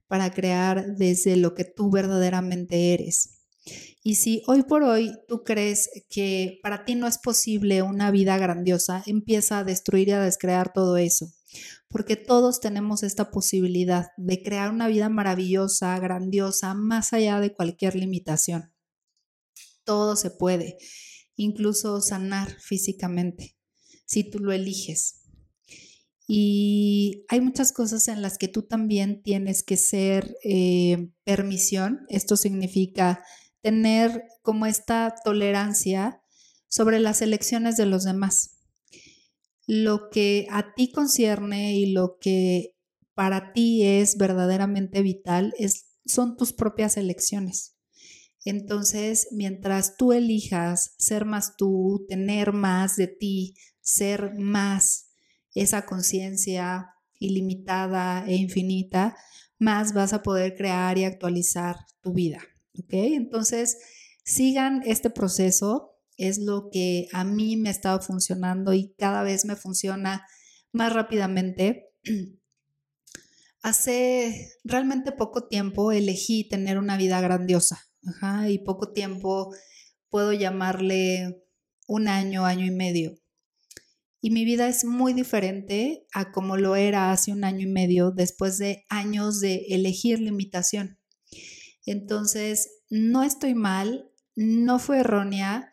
para 0.08 0.32
crear 0.32 0.96
desde 0.96 1.36
lo 1.36 1.54
que 1.54 1.66
tú 1.66 1.92
verdaderamente 1.92 2.94
eres. 2.94 3.42
Y 4.04 4.16
si 4.16 4.42
hoy 4.48 4.64
por 4.64 4.84
hoy 4.84 5.12
tú 5.28 5.44
crees 5.44 5.90
que 6.10 6.62
para 6.64 6.86
ti 6.86 6.96
no 6.96 7.08
es 7.08 7.18
posible 7.18 7.82
una 7.82 8.10
vida 8.10 8.38
grandiosa, 8.38 9.04
empieza 9.06 9.60
a 9.60 9.64
destruir 9.66 10.08
y 10.08 10.12
a 10.12 10.22
descrear 10.22 10.72
todo 10.72 10.96
eso, 10.96 11.28
porque 11.90 12.16
todos 12.16 12.62
tenemos 12.62 13.04
esta 13.04 13.32
posibilidad 13.32 14.08
de 14.16 14.42
crear 14.42 14.72
una 14.72 14.88
vida 14.88 15.10
maravillosa, 15.10 16.00
grandiosa, 16.00 16.74
más 16.74 17.12
allá 17.12 17.42
de 17.42 17.54
cualquier 17.54 17.96
limitación. 17.96 18.71
Todo 19.84 20.16
se 20.16 20.32
puede, 20.32 20.78
incluso 21.36 22.02
sanar 22.02 22.60
físicamente, 22.60 23.56
si 24.06 24.30
tú 24.30 24.40
lo 24.40 24.52
eliges. 24.52 25.22
Y 26.28 27.26
hay 27.28 27.42
muchas 27.42 27.74
cosas 27.74 28.08
en 28.08 28.22
las 28.22 28.38
que 28.38 28.48
tú 28.48 28.64
también 28.64 29.22
tienes 29.22 29.64
que 29.64 29.76
ser 29.76 30.38
eh, 30.44 31.10
permisión. 31.26 32.06
Esto 32.08 32.38
significa 32.38 33.24
tener 33.62 34.24
como 34.42 34.66
esta 34.66 35.14
tolerancia 35.26 36.22
sobre 36.70 37.00
las 37.00 37.22
elecciones 37.22 37.76
de 37.76 37.86
los 37.86 38.06
demás. 38.06 38.60
Lo 39.68 40.10
que 40.10 40.48
a 40.52 40.74
ti 40.74 40.92
concierne 40.92 41.76
y 41.76 41.92
lo 41.92 42.18
que 42.20 42.76
para 43.14 43.52
ti 43.52 43.84
es 43.84 44.18
verdaderamente 44.18 45.02
vital 45.02 45.54
es, 45.58 45.88
son 46.06 46.38
tus 46.38 46.54
propias 46.54 46.98
elecciones. 46.98 47.71
Entonces, 48.44 49.28
mientras 49.32 49.98
tú 49.98 50.14
elijas 50.14 50.96
ser 50.98 51.26
más 51.26 51.56
tú, 51.58 52.06
tener 52.10 52.54
más 52.54 52.96
de 52.96 53.08
ti, 53.08 53.56
ser 53.82 54.34
más 54.36 55.10
esa 55.54 55.86
conciencia 55.86 56.88
ilimitada 57.20 58.26
e 58.28 58.36
infinita, 58.36 59.16
más 59.60 59.94
vas 59.94 60.14
a 60.14 60.24
poder 60.24 60.56
crear 60.56 60.98
y 60.98 61.04
actualizar 61.04 61.76
tu 62.02 62.14
vida. 62.14 62.40
¿Ok? 62.80 62.94
Entonces, 62.94 63.78
sigan 64.24 64.82
este 64.86 65.12
proceso, 65.12 66.00
es 66.18 66.40
lo 66.40 66.70
que 66.72 67.08
a 67.14 67.24
mí 67.24 67.58
me 67.58 67.70
ha 67.70 67.72
estado 67.72 68.00
funcionando 68.00 68.74
y 68.74 68.94
cada 68.98 69.22
vez 69.22 69.46
me 69.46 69.56
funciona 69.56 70.26
más 70.72 70.94
rápidamente. 70.94 71.94
Hace 73.62 74.50
realmente 74.64 75.12
poco 75.12 75.48
tiempo 75.48 75.92
elegí 75.92 76.48
tener 76.48 76.80
una 76.80 76.98
vida 76.98 77.22
grandiosa 77.22 77.91
y 78.48 78.60
poco 78.60 78.92
tiempo 78.92 79.54
puedo 80.10 80.34
llamarle 80.34 81.44
un 81.88 82.08
año, 82.08 82.46
año 82.46 82.66
y 82.66 82.72
medio. 82.72 83.18
Y 84.22 84.30
mi 84.30 84.46
vida 84.46 84.68
es 84.68 84.86
muy 84.86 85.14
diferente 85.14 86.06
a 86.14 86.32
como 86.32 86.56
lo 86.56 86.76
era 86.76 87.12
hace 87.12 87.32
un 87.32 87.44
año 87.44 87.68
y 87.68 87.72
medio 87.72 88.12
después 88.12 88.58
de 88.60 88.86
años 88.88 89.40
de 89.40 89.66
elegir 89.70 90.20
limitación. 90.20 91.00
Entonces, 91.86 92.84
no 92.90 93.24
estoy 93.24 93.56
mal, 93.56 94.12
no 94.36 94.78
fue 94.78 95.00
errónea, 95.00 95.72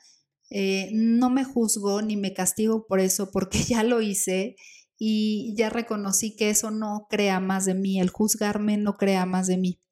eh, 0.50 0.88
no 0.92 1.28
me 1.28 1.44
juzgo 1.44 2.00
ni 2.00 2.16
me 2.16 2.32
castigo 2.32 2.86
por 2.86 3.00
eso 3.00 3.30
porque 3.30 3.58
ya 3.68 3.82
lo 3.82 4.00
hice 4.00 4.56
y 4.98 5.54
ya 5.56 5.68
reconocí 5.68 6.34
que 6.34 6.48
eso 6.48 6.70
no 6.70 7.06
crea 7.10 7.40
más 7.40 7.66
de 7.66 7.74
mí, 7.74 8.00
el 8.00 8.08
juzgarme 8.08 8.78
no 8.78 8.96
crea 8.96 9.26
más 9.26 9.46
de 9.46 9.58
mí. 9.58 9.82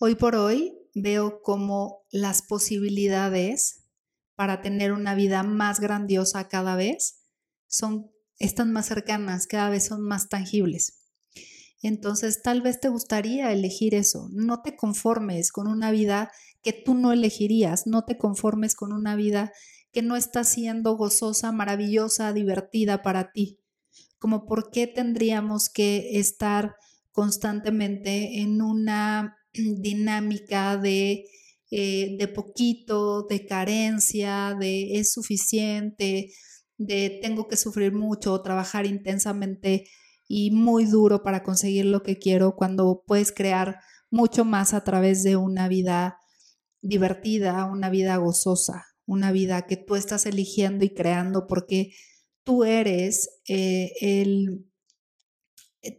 Hoy 0.00 0.14
por 0.14 0.34
hoy 0.34 0.72
veo 0.94 1.40
como 1.42 2.04
las 2.10 2.42
posibilidades 2.42 3.84
para 4.34 4.60
tener 4.62 4.92
una 4.92 5.14
vida 5.14 5.42
más 5.42 5.80
grandiosa 5.80 6.48
cada 6.48 6.76
vez 6.76 7.26
son 7.66 8.10
están 8.38 8.72
más 8.72 8.86
cercanas, 8.86 9.46
cada 9.46 9.70
vez 9.70 9.86
son 9.86 10.02
más 10.02 10.28
tangibles. 10.28 11.02
Entonces, 11.80 12.42
tal 12.42 12.60
vez 12.60 12.80
te 12.80 12.88
gustaría 12.88 13.52
elegir 13.52 13.94
eso. 13.94 14.28
No 14.32 14.62
te 14.62 14.76
conformes 14.76 15.52
con 15.52 15.68
una 15.68 15.90
vida 15.90 16.30
que 16.62 16.72
tú 16.72 16.94
no 16.94 17.12
elegirías. 17.12 17.86
No 17.86 18.04
te 18.04 18.18
conformes 18.18 18.74
con 18.74 18.92
una 18.92 19.16
vida 19.16 19.52
que 19.92 20.02
no 20.02 20.16
está 20.16 20.44
siendo 20.44 20.96
gozosa, 20.96 21.52
maravillosa, 21.52 22.32
divertida 22.32 23.02
para 23.02 23.32
ti. 23.32 23.60
Como 24.18 24.46
por 24.46 24.70
qué 24.70 24.86
tendríamos 24.86 25.70
que 25.70 26.18
estar 26.18 26.76
constantemente 27.10 28.40
en 28.40 28.62
una 28.62 29.36
dinámica 29.80 30.76
de, 30.76 31.24
eh, 31.70 32.16
de 32.18 32.28
poquito, 32.28 33.26
de 33.28 33.46
carencia, 33.46 34.56
de 34.58 34.98
es 34.98 35.12
suficiente, 35.12 36.32
de 36.78 37.18
tengo 37.22 37.48
que 37.48 37.56
sufrir 37.56 37.92
mucho, 37.92 38.40
trabajar 38.42 38.86
intensamente 38.86 39.88
y 40.28 40.50
muy 40.50 40.86
duro 40.86 41.22
para 41.22 41.42
conseguir 41.42 41.86
lo 41.86 42.02
que 42.02 42.18
quiero 42.18 42.56
cuando 42.56 43.02
puedes 43.06 43.32
crear 43.32 43.78
mucho 44.10 44.44
más 44.44 44.74
a 44.74 44.84
través 44.84 45.22
de 45.22 45.36
una 45.36 45.68
vida 45.68 46.18
divertida, 46.80 47.64
una 47.64 47.90
vida 47.90 48.16
gozosa, 48.16 48.84
una 49.06 49.32
vida 49.32 49.66
que 49.66 49.76
tú 49.76 49.94
estás 49.96 50.26
eligiendo 50.26 50.84
y 50.84 50.94
creando 50.94 51.46
porque 51.46 51.92
tú 52.44 52.64
eres 52.64 53.40
eh, 53.48 53.92
el, 54.00 54.66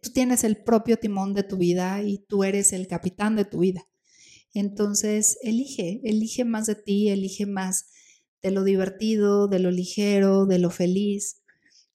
tú 0.02 0.12
tienes 0.12 0.44
el 0.44 0.64
propio 0.64 0.98
timón 0.98 1.34
de 1.34 1.44
tu 1.44 1.58
vida 1.58 2.02
y 2.02 2.20
tú 2.28 2.44
eres 2.44 2.74
el 2.74 2.88
capitán 2.88 3.36
de 3.36 3.46
tu 3.46 3.60
vida. 3.60 3.88
Entonces, 4.54 5.38
elige, 5.42 6.00
elige 6.04 6.46
más 6.46 6.68
de 6.68 6.76
ti, 6.76 7.10
elige 7.10 7.46
más 7.46 7.88
de 8.42 8.52
lo 8.52 8.64
divertido, 8.64 9.48
de 9.48 9.60
lo 9.60 9.72
ligero, 9.72 10.46
de 10.46 10.60
lo 10.60 10.70
feliz 10.70 11.44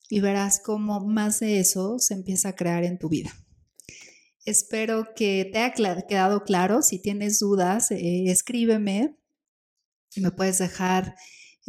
y 0.09 0.21
verás 0.21 0.61
cómo 0.65 1.01
más 1.01 1.41
de 1.41 1.61
eso 1.61 1.99
se 1.99 2.15
empieza 2.15 2.51
a 2.51 2.57
crear 2.57 2.85
en 2.85 2.99
tu 2.99 3.09
vida. 3.09 3.31
Espero 4.45 5.09
que 5.15 5.49
te 5.53 5.59
haya 5.59 6.05
quedado 6.09 6.45
claro. 6.45 6.81
Si 6.81 7.01
tienes 7.01 7.39
dudas, 7.39 7.91
eh, 7.91 8.25
escríbeme. 8.27 9.19
Me 10.17 10.31
puedes 10.31 10.59
dejar 10.59 11.15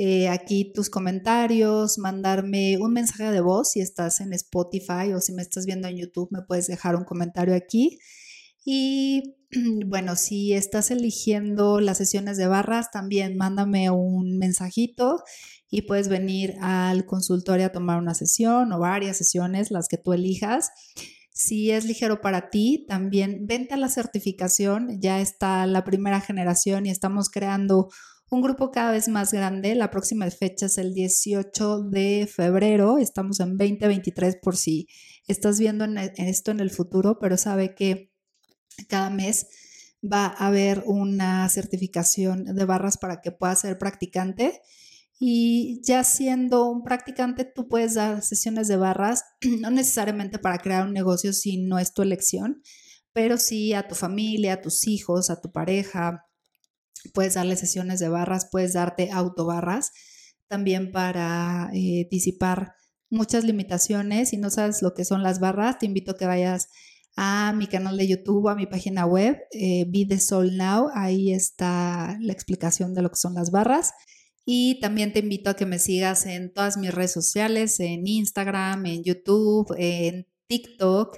eh, 0.01 0.29
aquí 0.29 0.71
tus 0.71 0.89
comentarios, 0.89 1.97
mandarme 1.97 2.77
un 2.77 2.93
mensaje 2.93 3.31
de 3.31 3.41
voz 3.41 3.71
si 3.71 3.81
estás 3.81 4.21
en 4.21 4.31
Spotify 4.31 5.11
o 5.13 5.19
si 5.19 5.33
me 5.33 5.41
estás 5.41 5.65
viendo 5.65 5.89
en 5.89 5.97
YouTube, 5.97 6.29
me 6.31 6.41
puedes 6.41 6.67
dejar 6.67 6.95
un 6.95 7.03
comentario 7.03 7.53
aquí. 7.53 7.99
Y 8.63 9.35
bueno, 9.87 10.15
si 10.15 10.53
estás 10.53 10.89
eligiendo 10.91 11.81
las 11.81 11.97
sesiones 11.97 12.37
de 12.37 12.47
barras, 12.47 12.91
también 12.91 13.35
mándame 13.35 13.89
un 13.89 14.37
mensajito 14.37 15.21
y 15.69 15.81
puedes 15.81 16.07
venir 16.07 16.55
al 16.61 17.05
consultorio 17.05 17.65
a 17.65 17.73
tomar 17.73 17.99
una 17.99 18.13
sesión 18.13 18.71
o 18.71 18.79
varias 18.79 19.17
sesiones, 19.17 19.69
las 19.69 19.89
que 19.89 19.97
tú 19.97 20.13
elijas. 20.13 20.71
Si 21.33 21.71
es 21.71 21.83
ligero 21.83 22.21
para 22.21 22.49
ti, 22.49 22.85
también 22.87 23.47
vente 23.47 23.73
a 23.73 23.77
la 23.77 23.89
certificación. 23.89 25.01
Ya 25.01 25.19
está 25.19 25.65
la 25.65 25.83
primera 25.83 26.21
generación 26.21 26.85
y 26.85 26.89
estamos 26.89 27.29
creando 27.29 27.89
un 28.29 28.41
grupo 28.41 28.71
cada 28.71 28.91
vez 28.91 29.07
más 29.07 29.31
grande. 29.33 29.75
La 29.75 29.91
próxima 29.91 30.29
fecha 30.29 30.67
es 30.67 30.77
el 30.77 30.93
18 30.93 31.83
de 31.83 32.29
febrero. 32.31 32.97
Estamos 32.97 33.39
en 33.39 33.57
2023 33.57 34.37
por 34.41 34.55
si 34.55 34.87
estás 35.27 35.59
viendo 35.59 35.85
esto 36.17 36.51
en 36.51 36.59
el 36.59 36.69
futuro, 36.69 37.19
pero 37.19 37.37
sabe 37.37 37.75
que 37.75 38.11
cada 38.87 39.09
mes 39.09 39.47
va 40.01 40.27
a 40.27 40.47
haber 40.47 40.83
una 40.85 41.47
certificación 41.49 42.45
de 42.45 42.65
barras 42.65 42.97
para 42.97 43.21
que 43.21 43.31
puedas 43.31 43.61
ser 43.61 43.77
practicante 43.77 44.61
y 45.21 45.81
ya 45.83 46.05
siendo 46.05 46.69
un 46.69 46.81
practicante, 46.81 47.43
tú 47.43 47.67
puedes 47.67 47.95
dar 47.95 48.21
sesiones 48.21 48.69
de 48.69 48.77
barras, 48.77 49.25
no 49.59 49.69
necesariamente 49.69 50.39
para 50.39 50.59
crear 50.59 50.87
un 50.87 50.93
negocio 50.93 51.33
si 51.33 51.57
no 51.57 51.77
es 51.77 51.93
tu 51.93 52.01
elección, 52.01 52.63
pero 53.11 53.37
sí 53.37 53.73
a 53.73 53.87
tu 53.87 53.95
familia, 53.95 54.53
a 54.53 54.61
tus 54.61 54.87
hijos, 54.87 55.29
a 55.29 55.41
tu 55.41 55.51
pareja. 55.51 56.25
Puedes 57.13 57.35
darle 57.35 57.55
sesiones 57.55 57.99
de 57.99 58.09
barras, 58.09 58.47
puedes 58.51 58.73
darte 58.73 59.11
autobarras 59.11 59.91
también 60.47 60.91
para 60.91 61.69
eh, 61.73 62.07
disipar 62.11 62.73
muchas 63.09 63.43
limitaciones. 63.43 64.29
Si 64.29 64.37
no 64.37 64.49
sabes 64.49 64.81
lo 64.81 64.93
que 64.93 65.05
son 65.05 65.23
las 65.23 65.39
barras, 65.39 65.79
te 65.79 65.85
invito 65.85 66.11
a 66.11 66.17
que 66.17 66.25
vayas 66.25 66.67
a 67.15 67.53
mi 67.53 67.67
canal 67.67 67.97
de 67.97 68.07
YouTube, 68.07 68.49
a 68.49 68.55
mi 68.55 68.65
página 68.65 69.05
web, 69.05 69.37
eh, 69.51 69.85
Be 69.87 70.05
the 70.07 70.19
Soul 70.19 70.57
Now. 70.57 70.89
Ahí 70.93 71.33
está 71.33 72.17
la 72.21 72.33
explicación 72.33 72.93
de 72.93 73.01
lo 73.01 73.09
que 73.09 73.17
son 73.17 73.33
las 73.33 73.51
barras. 73.51 73.91
Y 74.45 74.79
también 74.79 75.13
te 75.13 75.19
invito 75.19 75.49
a 75.49 75.55
que 75.55 75.65
me 75.65 75.79
sigas 75.79 76.25
en 76.25 76.51
todas 76.51 76.77
mis 76.77 76.93
redes 76.93 77.11
sociales, 77.11 77.79
en 77.79 78.07
Instagram, 78.07 78.85
en 78.85 79.03
YouTube, 79.03 79.75
en 79.77 80.27
TikTok. 80.47 81.17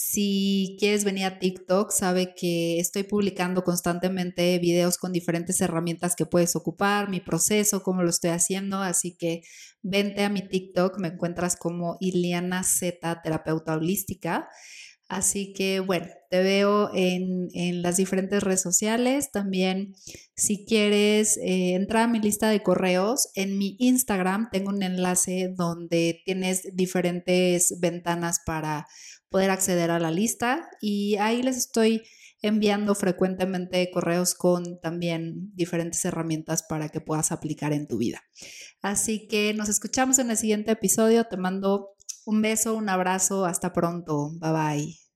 Si 0.00 0.76
quieres 0.78 1.02
venir 1.02 1.24
a 1.24 1.40
TikTok, 1.40 1.90
sabe 1.90 2.32
que 2.36 2.78
estoy 2.78 3.02
publicando 3.02 3.64
constantemente 3.64 4.56
videos 4.60 4.96
con 4.96 5.10
diferentes 5.10 5.60
herramientas 5.60 6.14
que 6.14 6.24
puedes 6.24 6.54
ocupar, 6.54 7.10
mi 7.10 7.18
proceso, 7.18 7.82
cómo 7.82 8.04
lo 8.04 8.10
estoy 8.10 8.30
haciendo. 8.30 8.78
Así 8.80 9.16
que 9.16 9.42
vente 9.82 10.22
a 10.22 10.28
mi 10.28 10.46
TikTok, 10.46 11.00
me 11.00 11.08
encuentras 11.08 11.56
como 11.56 11.96
Iliana 11.98 12.62
Z, 12.62 13.22
terapeuta 13.24 13.74
holística. 13.74 14.48
Así 15.08 15.52
que 15.52 15.80
bueno, 15.80 16.06
te 16.30 16.42
veo 16.42 16.90
en, 16.94 17.48
las 17.82 17.96
diferentes 17.96 18.42
redes 18.42 18.60
sociales. 18.60 19.32
También 19.32 19.94
si 20.36 20.64
quieres 20.64 21.38
eh, 21.38 21.74
entrar 21.74 22.04
a 22.04 22.08
mi 22.08 22.20
lista 22.20 22.50
de 22.50 22.62
correos, 22.62 23.30
en 23.34 23.58
mi 23.58 23.74
Instagram 23.80 24.48
tengo 24.52 24.68
un 24.68 24.82
enlace 24.82 25.52
donde 25.56 26.22
tienes 26.24 26.68
diferentes 26.74 27.80
ventanas 27.80 28.40
para 28.46 28.86
poder 29.30 29.50
acceder 29.50 29.90
a 29.90 29.98
la 29.98 30.10
lista 30.10 30.68
y 30.80 31.16
ahí 31.16 31.42
les 31.42 31.56
estoy 31.56 32.02
enviando 32.40 32.94
frecuentemente 32.94 33.90
correos 33.90 34.34
con 34.34 34.80
también 34.80 35.50
diferentes 35.54 36.04
herramientas 36.04 36.62
para 36.62 36.88
que 36.88 37.00
puedas 37.00 37.32
aplicar 37.32 37.72
en 37.72 37.88
tu 37.88 37.98
vida. 37.98 38.22
Así 38.80 39.26
que 39.26 39.54
nos 39.54 39.68
escuchamos 39.68 40.18
en 40.18 40.30
el 40.30 40.36
siguiente 40.36 40.72
episodio. 40.72 41.24
Te 41.24 41.36
mando 41.36 41.96
un 42.24 42.42
beso, 42.42 42.74
un 42.74 42.88
abrazo, 42.88 43.44
hasta 43.44 43.72
pronto. 43.72 44.30
Bye 44.38 44.52
bye. 44.52 45.07